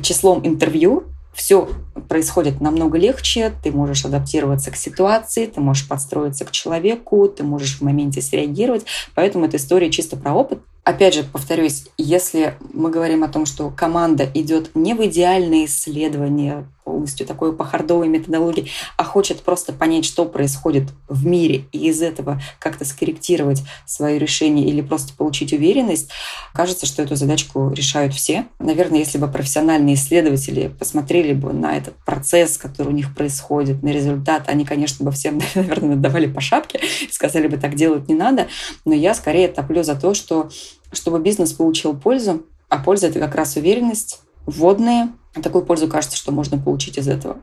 числом 0.00 0.46
интервью 0.46 1.04
все 1.36 1.68
происходит 2.08 2.60
намного 2.60 2.98
легче, 2.98 3.52
ты 3.62 3.70
можешь 3.70 4.04
адаптироваться 4.04 4.70
к 4.70 4.76
ситуации, 4.76 5.46
ты 5.46 5.60
можешь 5.60 5.86
подстроиться 5.86 6.44
к 6.44 6.50
человеку, 6.50 7.28
ты 7.28 7.44
можешь 7.44 7.78
в 7.78 7.82
моменте 7.82 8.22
среагировать. 8.22 8.86
Поэтому 9.14 9.44
эта 9.44 9.58
история 9.58 9.90
чисто 9.90 10.16
про 10.16 10.32
опыт. 10.32 10.60
опять 10.82 11.14
же, 11.14 11.24
повторюсь, 11.24 11.86
если 11.98 12.54
мы 12.72 12.90
говорим 12.90 13.22
о 13.22 13.28
том, 13.28 13.44
что 13.44 13.70
команда 13.70 14.28
идет 14.34 14.70
не 14.74 14.94
в 14.94 15.04
идеальное 15.04 15.66
исследование, 15.66 16.66
полностью 16.86 17.26
такой 17.26 17.52
по 17.52 17.64
хардовой 17.64 18.06
методологии, 18.06 18.70
а 18.96 19.02
хочет 19.02 19.42
просто 19.42 19.72
понять, 19.72 20.04
что 20.04 20.24
происходит 20.24 20.84
в 21.08 21.26
мире, 21.26 21.64
и 21.72 21.88
из 21.88 22.00
этого 22.00 22.40
как-то 22.60 22.84
скорректировать 22.84 23.64
свое 23.86 24.20
решение 24.20 24.68
или 24.68 24.82
просто 24.82 25.12
получить 25.12 25.52
уверенность, 25.52 26.10
кажется, 26.54 26.86
что 26.86 27.02
эту 27.02 27.16
задачку 27.16 27.70
решают 27.70 28.14
все. 28.14 28.46
Наверное, 28.60 29.00
если 29.00 29.18
бы 29.18 29.26
профессиональные 29.26 29.96
исследователи 29.96 30.68
посмотрели 30.68 31.32
бы 31.32 31.52
на 31.52 31.76
этот 31.76 31.94
процесс, 32.04 32.56
который 32.56 32.88
у 32.88 32.96
них 32.96 33.16
происходит, 33.16 33.82
на 33.82 33.88
результат, 33.88 34.44
они, 34.46 34.64
конечно, 34.64 35.04
бы 35.04 35.10
всем, 35.10 35.40
наверное, 35.56 35.96
давали 35.96 36.26
по 36.26 36.40
шапке 36.40 36.80
и 37.00 37.12
сказали 37.12 37.48
бы, 37.48 37.56
так 37.56 37.74
делать 37.74 38.08
не 38.08 38.14
надо. 38.14 38.46
Но 38.84 38.94
я 38.94 39.12
скорее 39.14 39.48
топлю 39.48 39.82
за 39.82 39.96
то, 39.96 40.14
что 40.14 40.50
чтобы 40.92 41.18
бизнес 41.18 41.52
получил 41.52 41.96
пользу, 41.96 42.46
а 42.68 42.78
польза– 42.78 43.06
это 43.08 43.18
как 43.18 43.34
раз 43.34 43.56
уверенность, 43.56 44.20
вводные. 44.46 45.08
Такую 45.42 45.64
пользу 45.64 45.88
кажется, 45.88 46.16
что 46.16 46.32
можно 46.32 46.58
получить 46.58 46.98
из 46.98 47.08
этого. 47.08 47.38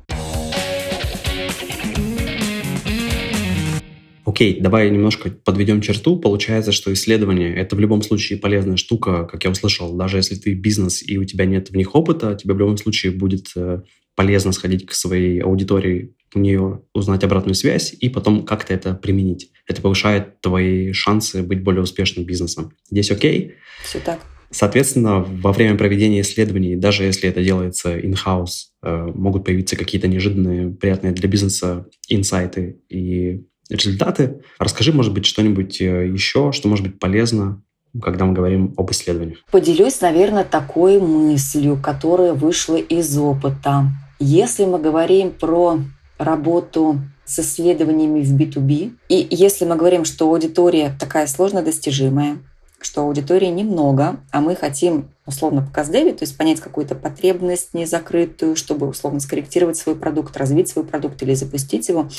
Окей, 4.26 4.60
давай 4.60 4.90
немножко 4.90 5.30
подведем 5.30 5.82
черту. 5.82 6.18
Получается, 6.18 6.72
что 6.72 6.92
исследование– 6.94 7.54
это 7.56 7.76
в 7.76 7.80
любом 7.80 8.02
случае 8.02 8.40
полезная 8.40 8.78
штука, 8.78 9.26
как 9.26 9.44
я 9.44 9.52
услышал. 9.52 9.96
Даже 9.96 10.18
если 10.18 10.36
ты 10.36 10.54
бизнес 10.54 11.08
и 11.08 11.18
у 11.18 11.24
тебя 11.24 11.46
нет 11.46 11.70
в 11.70 11.76
них 11.76 11.94
опыта, 11.94 12.34
тебе 12.34 12.56
в 12.56 12.60
любом 12.60 12.78
случае 12.78 13.12
будет 13.12 13.52
э, 13.56 13.82
полезно 14.16 14.52
сходить 14.52 14.88
к 14.88 14.94
своей 14.94 15.40
аудитории, 15.40 16.16
у 16.34 16.40
нее 16.40 16.82
узнать 16.96 17.24
обратную 17.24 17.54
связь 17.54 17.94
и 18.00 18.10
потом 18.10 18.44
как-то 18.44 18.74
это 18.74 18.96
применить. 18.96 19.52
Это 19.68 19.84
повышает 19.84 20.42
твои 20.42 20.94
шансы 20.94 21.44
быть 21.44 21.62
более 21.62 21.84
успешным 21.84 22.26
бизнесом. 22.26 22.74
Здесь 22.90 23.12
окей? 23.12 23.54
Все 23.84 24.00
так. 24.00 24.20
Соответственно, 24.54 25.20
во 25.20 25.52
время 25.52 25.78
проведения 25.78 26.22
исследований, 26.22 26.76
даже 26.76 27.04
если 27.04 27.28
это 27.28 27.44
делается 27.44 27.98
in-house, 27.98 28.68
э, 28.84 29.12
могут 29.16 29.44
появиться 29.44 29.76
какие-то 29.76 30.08
неожиданные, 30.08 30.70
приятные 30.70 31.12
для 31.12 31.28
бизнеса 31.28 31.88
инсайты 32.08 32.80
и 32.88 33.44
результаты. 33.70 34.42
Расскажи, 34.60 34.94
может 34.94 35.14
быть, 35.14 35.26
что-нибудь 35.26 35.82
э, 35.82 36.08
еще, 36.08 36.52
что 36.52 36.70
может 36.70 36.86
быть 36.86 37.00
полезно 37.00 37.62
когда 38.02 38.26
мы 38.26 38.34
говорим 38.34 38.74
об 38.76 38.90
исследованиях? 38.92 39.40
Поделюсь, 39.52 40.02
наверное, 40.02 40.44
такой 40.44 41.00
мыслью, 41.00 41.80
которая 41.80 42.34
вышла 42.34 42.76
из 42.76 43.16
опыта. 43.20 43.86
Если 44.20 44.66
мы 44.66 44.80
говорим 44.80 45.30
про 45.30 45.80
работу 46.18 47.02
с 47.26 47.40
исследованиями 47.40 48.22
в 48.22 48.36
B2B, 48.36 48.94
и 49.10 49.28
если 49.30 49.66
мы 49.66 49.76
говорим, 49.76 50.06
что 50.06 50.28
аудитория 50.28 50.96
такая 51.00 51.28
сложно 51.28 51.62
достижимая, 51.62 52.40
что 52.86 53.02
аудитории 53.02 53.48
немного, 53.48 54.18
а 54.32 54.42
мы 54.42 54.56
хотим 54.56 55.10
условно 55.26 55.62
по 55.62 55.72
каздеве, 55.72 56.14
то 56.14 56.24
есть 56.24 56.38
понять 56.38 56.60
какую-то 56.60 56.96
потребность 56.96 57.74
незакрытую, 57.74 58.56
чтобы 58.56 58.88
условно 58.88 59.20
скорректировать 59.20 59.78
свой 59.78 59.96
продукт, 59.96 60.36
развить 60.38 60.70
свой 60.70 60.86
продукт 60.86 61.22
или 61.24 61.34
запустить 61.34 61.90
его, 61.90 62.10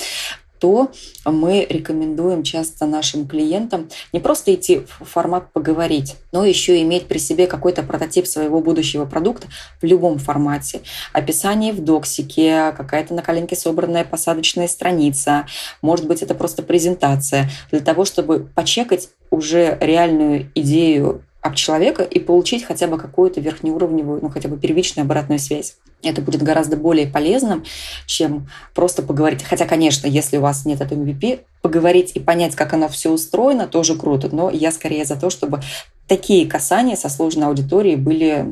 то 0.65 0.91
мы 1.27 1.67
рекомендуем 1.69 2.43
часто 2.43 2.87
нашим 2.87 3.29
клиентам 3.29 3.91
не 4.15 4.21
просто 4.21 4.55
идти 4.55 4.87
в 4.99 5.05
формат 5.05 5.53
поговорить, 5.53 6.17
но 6.33 6.43
еще 6.45 6.81
иметь 6.81 7.07
при 7.07 7.19
себе 7.19 7.47
какой-то 7.47 7.83
прототип 7.83 8.27
своего 8.27 8.61
будущего 8.61 9.05
продукта 9.05 9.49
в 9.83 9.85
любом 9.85 10.19
формате. 10.19 10.81
Описание 11.13 11.75
в 11.75 11.85
доксике, 11.85 12.73
какая-то 12.73 13.13
на 13.13 13.21
коленке 13.21 13.57
собранная 13.57 14.05
посадочная 14.05 14.69
страница, 14.69 15.47
может 15.83 16.07
быть, 16.07 16.23
это 16.23 16.35
просто 16.35 16.63
презентация, 16.63 17.51
для 17.71 17.81
того, 17.81 18.07
чтобы 18.07 18.49
почекать 18.55 19.11
уже 19.35 19.77
реальную 19.81 20.51
идею 20.55 21.23
об 21.45 21.57
человека 21.57 22.03
и 22.03 22.21
получить 22.21 22.65
хотя 22.65 22.87
бы 22.87 22.97
какую-то 22.97 23.39
верхнеуровневую, 23.39 24.21
ну 24.23 24.31
хотя 24.31 24.49
бы 24.49 24.57
первичную 24.57 25.05
обратную 25.05 25.39
связь. 25.39 25.77
Это 26.03 26.23
будет 26.23 26.43
гораздо 26.43 26.79
более 26.79 27.07
полезным, 27.07 27.65
чем 28.07 28.49
просто 28.75 29.03
поговорить. 29.03 29.43
Хотя, 29.43 29.67
конечно, 29.67 30.07
если 30.07 30.39
у 30.39 30.41
вас 30.41 30.65
нет 30.65 30.81
этого 30.81 30.99
MVP, 30.99 31.41
поговорить 31.61 32.13
и 32.15 32.21
понять, 32.21 32.55
как 32.57 32.73
оно 32.73 32.89
все 32.89 33.11
устроено, 33.11 33.67
тоже 33.67 33.95
круто. 33.95 34.35
Но 34.35 34.49
я 34.49 34.73
скорее 34.73 35.05
за 35.05 35.17
то, 35.17 35.29
чтобы 35.29 35.61
такие 36.07 36.47
касания 36.47 36.97
со 36.97 37.09
сложной 37.09 37.47
аудиторией 37.47 37.97
были 37.97 38.45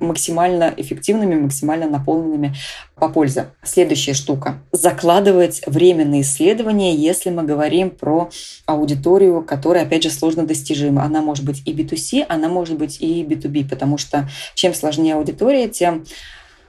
максимально 0.00 0.72
эффективными, 0.76 1.34
максимально 1.34 1.88
наполненными 1.88 2.54
по 2.94 3.08
пользе. 3.08 3.46
Следующая 3.62 4.14
штука. 4.14 4.60
Закладывать 4.72 5.62
временные 5.66 6.22
исследования, 6.22 6.94
если 6.94 7.30
мы 7.30 7.42
говорим 7.42 7.90
про 7.90 8.30
аудиторию, 8.66 9.42
которая, 9.42 9.84
опять 9.84 10.02
же, 10.02 10.10
сложно 10.10 10.46
достижима. 10.46 11.02
Она 11.02 11.20
может 11.20 11.44
быть 11.44 11.62
и 11.64 11.72
B2C, 11.72 12.26
она 12.28 12.48
может 12.48 12.78
быть 12.78 13.00
и 13.00 13.24
B2B, 13.24 13.68
потому 13.68 13.98
что 13.98 14.28
чем 14.54 14.74
сложнее 14.74 15.14
аудитория, 15.14 15.68
тем 15.68 16.04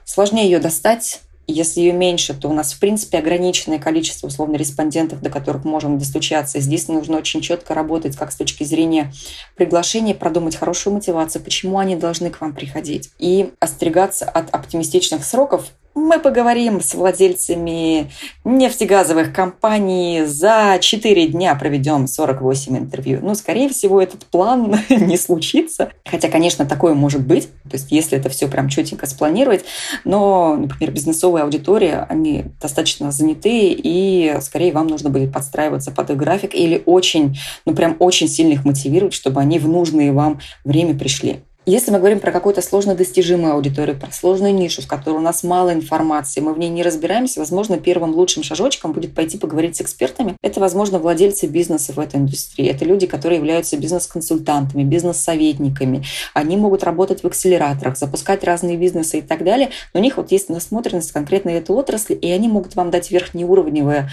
сложнее 0.04 0.46
ее 0.46 0.58
достать, 0.58 1.20
если 1.46 1.80
ее 1.80 1.92
меньше, 1.92 2.34
то 2.34 2.48
у 2.48 2.52
нас, 2.52 2.72
в 2.72 2.78
принципе, 2.78 3.18
ограниченное 3.18 3.78
количество, 3.78 4.26
условно, 4.26 4.56
респондентов, 4.56 5.20
до 5.20 5.30
которых 5.30 5.64
можем 5.64 5.98
достучаться. 5.98 6.60
Здесь 6.60 6.88
нужно 6.88 7.18
очень 7.18 7.40
четко 7.40 7.74
работать 7.74 8.16
как 8.16 8.32
с 8.32 8.36
точки 8.36 8.64
зрения 8.64 9.12
приглашения, 9.56 10.14
продумать 10.14 10.56
хорошую 10.56 10.94
мотивацию, 10.94 11.42
почему 11.42 11.78
они 11.78 11.96
должны 11.96 12.30
к 12.30 12.40
вам 12.40 12.54
приходить. 12.54 13.10
И 13.18 13.52
остерегаться 13.58 14.24
от 14.24 14.50
оптимистичных 14.54 15.24
сроков, 15.24 15.66
мы 15.94 16.18
поговорим 16.18 16.80
с 16.80 16.94
владельцами 16.94 18.10
нефтегазовых 18.44 19.32
компаний. 19.32 20.22
За 20.24 20.78
4 20.80 21.28
дня 21.28 21.54
проведем 21.54 22.06
48 22.06 22.78
интервью. 22.78 23.20
Ну, 23.22 23.34
скорее 23.34 23.68
всего, 23.68 24.00
этот 24.00 24.24
план 24.26 24.76
не 24.88 25.16
случится. 25.16 25.90
Хотя, 26.04 26.28
конечно, 26.28 26.66
такое 26.66 26.94
может 26.94 27.26
быть. 27.26 27.48
То 27.64 27.74
есть, 27.74 27.92
если 27.92 28.18
это 28.18 28.28
все 28.28 28.48
прям 28.48 28.68
четенько 28.68 29.06
спланировать. 29.06 29.64
Но, 30.04 30.56
например, 30.56 30.92
бизнесовая 30.92 31.44
аудитория, 31.44 32.06
они 32.08 32.46
достаточно 32.60 33.10
заняты, 33.12 33.72
и 33.72 34.36
скорее 34.40 34.72
вам 34.72 34.86
нужно 34.86 35.10
будет 35.10 35.32
подстраиваться 35.32 35.90
под 35.90 36.10
их 36.10 36.16
график 36.16 36.54
или 36.54 36.82
очень, 36.86 37.36
ну, 37.66 37.74
прям 37.74 37.96
очень 37.98 38.28
сильно 38.28 38.52
их 38.52 38.64
мотивировать, 38.64 39.14
чтобы 39.14 39.40
они 39.40 39.58
в 39.58 39.68
нужное 39.68 40.12
вам 40.12 40.40
время 40.64 40.98
пришли. 40.98 41.42
Если 41.64 41.92
мы 41.92 41.98
говорим 41.98 42.18
про 42.18 42.32
какую-то 42.32 42.60
сложно 42.60 42.96
достижимую 42.96 43.52
аудиторию, 43.52 43.96
про 43.96 44.10
сложную 44.10 44.52
нишу, 44.52 44.82
в 44.82 44.88
которой 44.88 45.18
у 45.18 45.20
нас 45.20 45.44
мало 45.44 45.72
информации, 45.72 46.40
мы 46.40 46.54
в 46.54 46.58
ней 46.58 46.68
не 46.68 46.82
разбираемся, 46.82 47.38
возможно, 47.38 47.78
первым 47.78 48.16
лучшим 48.16 48.42
шажочком 48.42 48.90
будет 48.90 49.14
пойти 49.14 49.38
поговорить 49.38 49.76
с 49.76 49.80
экспертами. 49.80 50.36
Это, 50.42 50.58
возможно, 50.58 50.98
владельцы 50.98 51.46
бизнеса 51.46 51.92
в 51.92 52.00
этой 52.00 52.16
индустрии. 52.16 52.66
Это 52.66 52.84
люди, 52.84 53.06
которые 53.06 53.38
являются 53.38 53.76
бизнес-консультантами, 53.76 54.82
бизнес-советниками. 54.82 56.04
Они 56.34 56.56
могут 56.56 56.82
работать 56.82 57.22
в 57.22 57.28
акселераторах, 57.28 57.96
запускать 57.96 58.42
разные 58.42 58.76
бизнесы 58.76 59.20
и 59.20 59.22
так 59.22 59.44
далее. 59.44 59.70
Но 59.94 60.00
у 60.00 60.02
них 60.02 60.16
вот 60.16 60.32
есть 60.32 60.48
насмотренность 60.48 61.12
конкретно 61.12 61.50
этой 61.50 61.76
отрасли, 61.76 62.14
и 62.14 62.28
они 62.32 62.48
могут 62.48 62.74
вам 62.74 62.90
дать 62.90 63.12
верхнеуровневое 63.12 64.10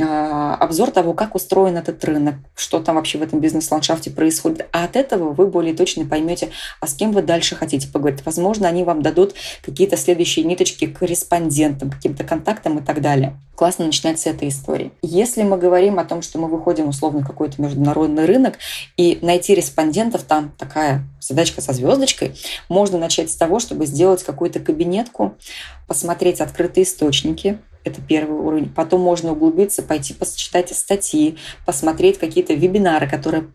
а, 0.00 0.56
обзор 0.56 0.90
того, 0.90 1.12
как 1.12 1.36
устроен 1.36 1.76
этот 1.76 2.04
рынок, 2.04 2.34
что 2.56 2.80
там 2.80 2.96
вообще 2.96 3.18
в 3.18 3.22
этом 3.22 3.40
бизнес-ландшафте 3.40 4.10
происходит. 4.10 4.66
А 4.72 4.84
от 4.84 4.96
этого 4.96 5.32
вы 5.32 5.46
более 5.46 5.74
точно 5.74 6.04
поймете, 6.04 6.50
а 6.80 6.87
с 6.88 6.94
кем 6.94 7.12
вы 7.12 7.22
дальше 7.22 7.54
хотите 7.54 7.88
поговорить. 7.88 8.24
Возможно, 8.24 8.68
они 8.68 8.84
вам 8.84 9.02
дадут 9.02 9.34
какие-то 9.62 9.96
следующие 9.96 10.44
ниточки 10.44 10.86
к 10.86 10.98
корреспондентам, 10.98 11.90
каким-то 11.90 12.24
контактам 12.24 12.78
и 12.78 12.82
так 12.82 13.00
далее. 13.00 13.38
Классно 13.54 13.86
начинать 13.86 14.20
с 14.20 14.26
этой 14.26 14.48
истории. 14.48 14.92
Если 15.02 15.42
мы 15.42 15.58
говорим 15.58 15.98
о 15.98 16.04
том, 16.04 16.22
что 16.22 16.38
мы 16.38 16.48
выходим 16.48 16.88
условно 16.88 17.24
какой-то 17.24 17.60
международный 17.60 18.24
рынок, 18.24 18.54
и 18.96 19.18
найти 19.22 19.54
респондентов 19.54 20.22
там 20.22 20.52
такая 20.58 21.04
задачка 21.20 21.60
со 21.60 21.72
звездочкой, 21.72 22.34
можно 22.68 22.98
начать 22.98 23.30
с 23.30 23.36
того, 23.36 23.58
чтобы 23.58 23.86
сделать 23.86 24.22
какую-то 24.22 24.60
кабинетку, 24.60 25.34
посмотреть 25.86 26.40
открытые 26.40 26.84
источники, 26.84 27.58
это 27.88 28.00
первый 28.00 28.38
уровень. 28.38 28.68
Потом 28.68 29.00
можно 29.00 29.32
углубиться, 29.32 29.82
пойти 29.82 30.14
почитать 30.14 30.74
статьи, 30.76 31.36
посмотреть 31.66 32.18
какие-то 32.18 32.54
вебинары, 32.54 33.08
которые 33.08 33.48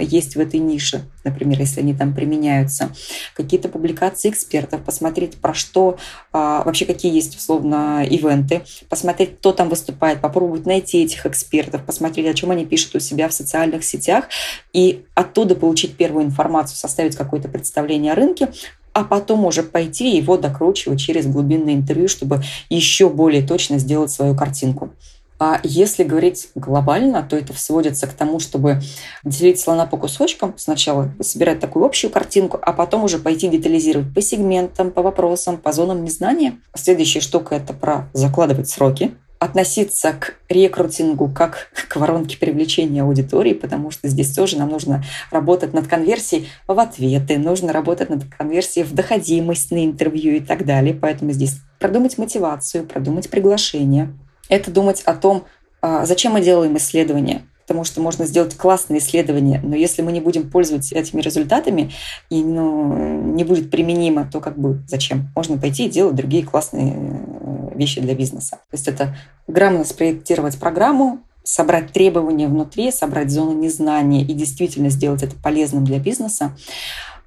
есть 0.00 0.36
в 0.36 0.40
этой 0.40 0.60
нише, 0.60 1.02
например, 1.24 1.58
если 1.58 1.80
они 1.80 1.94
там 1.94 2.14
применяются, 2.14 2.90
какие-то 3.34 3.68
публикации 3.68 4.30
экспертов, 4.30 4.82
посмотреть 4.82 5.36
про 5.36 5.54
что, 5.54 5.98
а, 6.32 6.62
вообще 6.64 6.84
какие 6.84 7.14
есть 7.14 7.36
условно 7.36 8.04
ивенты, 8.04 8.62
посмотреть, 8.88 9.38
кто 9.38 9.52
там 9.52 9.68
выступает, 9.68 10.20
попробовать 10.20 10.66
найти 10.66 11.02
этих 11.04 11.26
экспертов, 11.26 11.84
посмотреть, 11.84 12.26
о 12.26 12.34
чем 12.34 12.50
они 12.50 12.66
пишут 12.66 12.96
у 12.96 13.00
себя 13.00 13.28
в 13.28 13.32
социальных 13.32 13.84
сетях, 13.84 14.26
и 14.72 15.04
оттуда 15.14 15.54
получить 15.54 15.96
первую 15.96 16.24
информацию, 16.24 16.76
составить 16.76 17.16
какое-то 17.16 17.48
представление 17.48 18.12
о 18.12 18.16
рынке, 18.16 18.48
а 18.94 19.04
потом 19.04 19.44
уже 19.44 19.62
пойти 19.62 20.16
его 20.16 20.38
докручивать 20.38 21.00
через 21.00 21.26
глубинное 21.26 21.74
интервью, 21.74 22.08
чтобы 22.08 22.42
еще 22.70 23.10
более 23.10 23.46
точно 23.46 23.78
сделать 23.78 24.10
свою 24.10 24.34
картинку. 24.34 24.90
А 25.38 25.60
если 25.64 26.04
говорить 26.04 26.48
глобально, 26.54 27.22
то 27.22 27.36
это 27.36 27.52
сводится 27.58 28.06
к 28.06 28.12
тому, 28.12 28.38
чтобы 28.38 28.80
делить 29.24 29.60
слона 29.60 29.84
по 29.84 29.96
кусочкам. 29.96 30.54
Сначала 30.56 31.12
собирать 31.20 31.58
такую 31.58 31.84
общую 31.84 32.10
картинку, 32.10 32.58
а 32.62 32.72
потом 32.72 33.04
уже 33.04 33.18
пойти 33.18 33.48
детализировать 33.48 34.14
по 34.14 34.22
сегментам, 34.22 34.92
по 34.92 35.02
вопросам, 35.02 35.56
по 35.56 35.72
зонам 35.72 36.04
незнания. 36.04 36.58
Следующая 36.74 37.20
штука– 37.20 37.54
это 37.56 37.74
про 37.74 38.08
закладывать 38.12 38.68
сроки 38.70 39.12
относиться 39.44 40.12
к 40.12 40.34
рекрутингу 40.48 41.28
как 41.28 41.68
к 41.88 41.96
воронке 41.96 42.38
привлечения 42.38 43.02
аудитории, 43.02 43.52
потому 43.52 43.90
что 43.90 44.08
здесь 44.08 44.34
тоже 44.34 44.58
нам 44.58 44.70
нужно 44.70 45.04
работать 45.30 45.74
над 45.74 45.86
конверсией 45.86 46.48
в 46.66 46.78
ответы, 46.78 47.36
нужно 47.36 47.72
работать 47.72 48.08
над 48.08 48.24
конверсией 48.24 48.86
в 48.86 48.94
доходимость 48.94 49.70
на 49.70 49.84
интервью 49.84 50.36
и 50.36 50.40
так 50.40 50.64
далее. 50.64 50.94
Поэтому 50.94 51.32
здесь 51.32 51.58
продумать 51.78 52.16
мотивацию, 52.16 52.86
продумать 52.86 53.28
приглашение. 53.28 54.14
Это 54.48 54.70
думать 54.70 55.02
о 55.02 55.14
том, 55.14 55.44
а, 55.82 56.06
зачем 56.06 56.32
мы 56.32 56.40
делаем 56.40 56.76
исследования, 56.78 57.42
потому 57.66 57.84
что 57.84 58.02
можно 58.02 58.26
сделать 58.26 58.56
классное 58.56 58.98
исследование, 58.98 59.60
но 59.62 59.74
если 59.74 60.02
мы 60.02 60.12
не 60.12 60.20
будем 60.20 60.50
пользоваться 60.50 60.94
этими 60.94 61.22
результатами 61.22 61.92
и 62.28 62.44
ну, 62.44 63.32
не 63.32 63.42
будет 63.42 63.70
применимо, 63.70 64.28
то 64.30 64.40
как 64.40 64.58
бы 64.58 64.82
зачем? 64.86 65.30
Можно 65.34 65.56
пойти 65.56 65.86
и 65.86 65.90
делать 65.90 66.14
другие 66.14 66.44
классные 66.44 66.94
э, 66.94 67.78
вещи 67.78 68.00
для 68.02 68.14
бизнеса. 68.14 68.58
То 68.70 68.74
есть 68.74 68.86
это 68.86 69.16
грамотно 69.46 69.84
спроектировать 69.84 70.58
программу, 70.58 71.20
собрать 71.42 71.92
требования 71.92 72.48
внутри, 72.48 72.90
собрать 72.90 73.30
зону 73.30 73.52
незнания 73.58 74.22
и 74.22 74.34
действительно 74.34 74.90
сделать 74.90 75.22
это 75.22 75.34
полезным 75.36 75.84
для 75.84 75.98
бизнеса, 75.98 76.56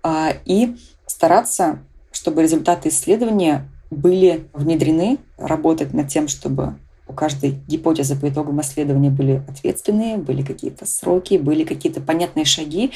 а, 0.04 0.34
и 0.46 0.76
стараться, 1.08 1.80
чтобы 2.12 2.44
результаты 2.44 2.90
исследования 2.90 3.68
были 3.90 4.48
внедрены, 4.54 5.18
работать 5.38 5.94
над 5.94 6.10
тем, 6.10 6.28
чтобы 6.28 6.78
каждой 7.18 7.56
гипотезы 7.68 8.16
по 8.16 8.30
итогам 8.30 8.62
исследования 8.62 9.10
были 9.10 9.44
ответственные, 9.48 10.18
были 10.18 10.44
какие-то 10.44 10.86
сроки, 10.86 11.38
были 11.38 11.64
какие-то 11.64 12.00
понятные 12.00 12.46
шаги, 12.46 12.92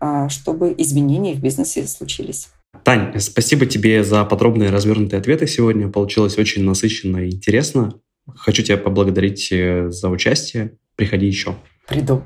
а, 0.00 0.28
чтобы 0.28 0.74
изменения 0.76 1.34
в 1.34 1.40
бизнесе 1.40 1.86
случились. 1.86 2.48
Тань, 2.84 3.18
спасибо 3.18 3.66
тебе 3.66 4.04
за 4.04 4.24
подробные 4.24 4.70
развернутые 4.70 5.20
ответы 5.20 5.46
сегодня. 5.46 5.88
Получилось 5.88 6.38
очень 6.38 6.64
насыщенно 6.64 7.18
и 7.18 7.30
интересно. 7.30 7.94
Хочу 8.36 8.62
тебя 8.62 8.76
поблагодарить 8.76 9.48
э, 9.52 9.90
за 9.90 10.08
участие. 10.08 10.76
Приходи 10.96 11.26
еще. 11.26 11.56
Приду. 11.88 12.22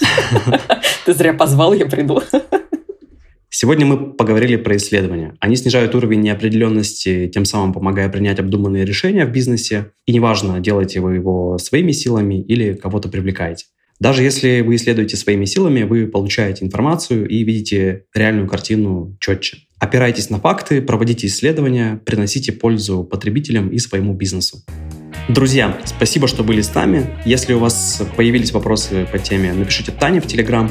Ты 1.06 1.14
зря 1.14 1.34
позвал, 1.34 1.72
я 1.72 1.86
приду. 1.86 2.22
Сегодня 3.56 3.86
мы 3.86 4.12
поговорили 4.14 4.56
про 4.56 4.76
исследования. 4.76 5.36
Они 5.38 5.54
снижают 5.54 5.94
уровень 5.94 6.22
неопределенности, 6.22 7.30
тем 7.32 7.44
самым 7.44 7.72
помогая 7.72 8.08
принять 8.08 8.40
обдуманные 8.40 8.84
решения 8.84 9.24
в 9.24 9.30
бизнесе. 9.30 9.92
И 10.06 10.12
неважно, 10.12 10.58
делаете 10.58 10.98
вы 10.98 11.14
его 11.14 11.56
своими 11.58 11.92
силами 11.92 12.42
или 12.42 12.74
кого-то 12.74 13.08
привлекаете. 13.08 13.66
Даже 14.00 14.24
если 14.24 14.60
вы 14.60 14.74
исследуете 14.74 15.16
своими 15.16 15.44
силами, 15.44 15.84
вы 15.84 16.08
получаете 16.08 16.64
информацию 16.64 17.28
и 17.28 17.44
видите 17.44 18.06
реальную 18.12 18.48
картину 18.48 19.16
четче. 19.20 19.58
Опирайтесь 19.78 20.30
на 20.30 20.40
факты, 20.40 20.82
проводите 20.82 21.28
исследования, 21.28 22.00
приносите 22.04 22.50
пользу 22.50 23.04
потребителям 23.04 23.68
и 23.68 23.78
своему 23.78 24.14
бизнесу. 24.14 24.64
Друзья, 25.28 25.78
спасибо, 25.84 26.26
что 26.26 26.42
были 26.42 26.60
с 26.60 26.74
нами. 26.74 27.06
Если 27.24 27.52
у 27.52 27.60
вас 27.60 28.02
появились 28.16 28.50
вопросы 28.50 29.06
по 29.12 29.20
теме, 29.20 29.52
напишите 29.52 29.92
Тане 29.92 30.20
в 30.20 30.26
Телеграм. 30.26 30.68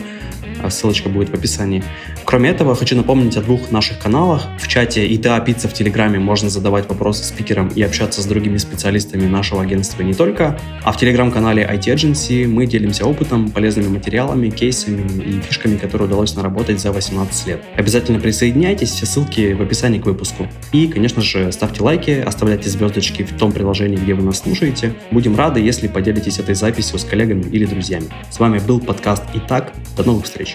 А 0.64 0.70
ссылочка 0.70 1.10
будет 1.10 1.30
в 1.30 1.34
описании. 1.34 1.84
Кроме 2.26 2.50
этого, 2.50 2.76
хочу 2.76 2.96
напомнить 2.96 3.38
о 3.38 3.42
двух 3.42 3.70
наших 3.70 4.00
каналах. 4.00 4.48
В 4.58 4.68
чате 4.68 5.14
ИТА 5.14 5.40
Пицца 5.42 5.68
в 5.68 5.74
Телеграме 5.74 6.20
можно 6.20 6.50
задавать 6.50 6.88
вопросы 6.90 7.24
спикерам 7.24 7.68
и 7.68 7.82
общаться 7.82 8.22
с 8.22 8.26
другими 8.26 8.58
специалистами 8.58 9.28
нашего 9.28 9.62
агентства 9.62 10.02
не 10.04 10.14
только, 10.14 10.60
а 10.84 10.92
в 10.92 10.98
Телеграм-канале 10.98 11.64
IT 11.64 11.94
Agency 11.94 12.48
мы 12.48 12.66
делимся 12.66 13.06
опытом, 13.06 13.52
полезными 13.52 13.90
материалами, 13.90 14.50
кейсами 14.50 15.06
и 15.22 15.42
фишками, 15.42 15.78
которые 15.78 16.08
удалось 16.08 16.36
наработать 16.36 16.80
за 16.80 16.92
18 16.92 17.48
лет. 17.48 17.62
Обязательно 17.76 18.20
присоединяйтесь, 18.20 18.92
все 18.92 19.06
ссылки 19.06 19.54
в 19.54 19.62
описании 19.62 20.00
к 20.00 20.06
выпуску. 20.06 20.48
И, 20.72 20.88
конечно 20.88 21.22
же, 21.22 21.52
ставьте 21.52 21.84
лайки, 21.84 22.24
оставляйте 22.26 22.70
звездочки 22.70 23.24
в 23.24 23.38
том 23.38 23.52
приложении, 23.52 23.98
где 23.98 24.14
вы 24.14 24.24
нас 24.24 24.40
слушаете. 24.40 24.94
Будем 25.12 25.36
рады, 25.36 25.60
если 25.60 25.88
поделитесь 25.88 26.40
этой 26.40 26.56
записью 26.56 27.00
с 27.00 27.04
коллегами 27.04 27.44
или 27.52 27.66
друзьями. 27.66 28.08
С 28.32 28.40
вами 28.40 28.60
был 28.60 28.80
подкаст 28.80 29.24
«Итак». 29.34 29.74
До 29.98 30.04
новых 30.04 30.26
встреч! 30.26 30.53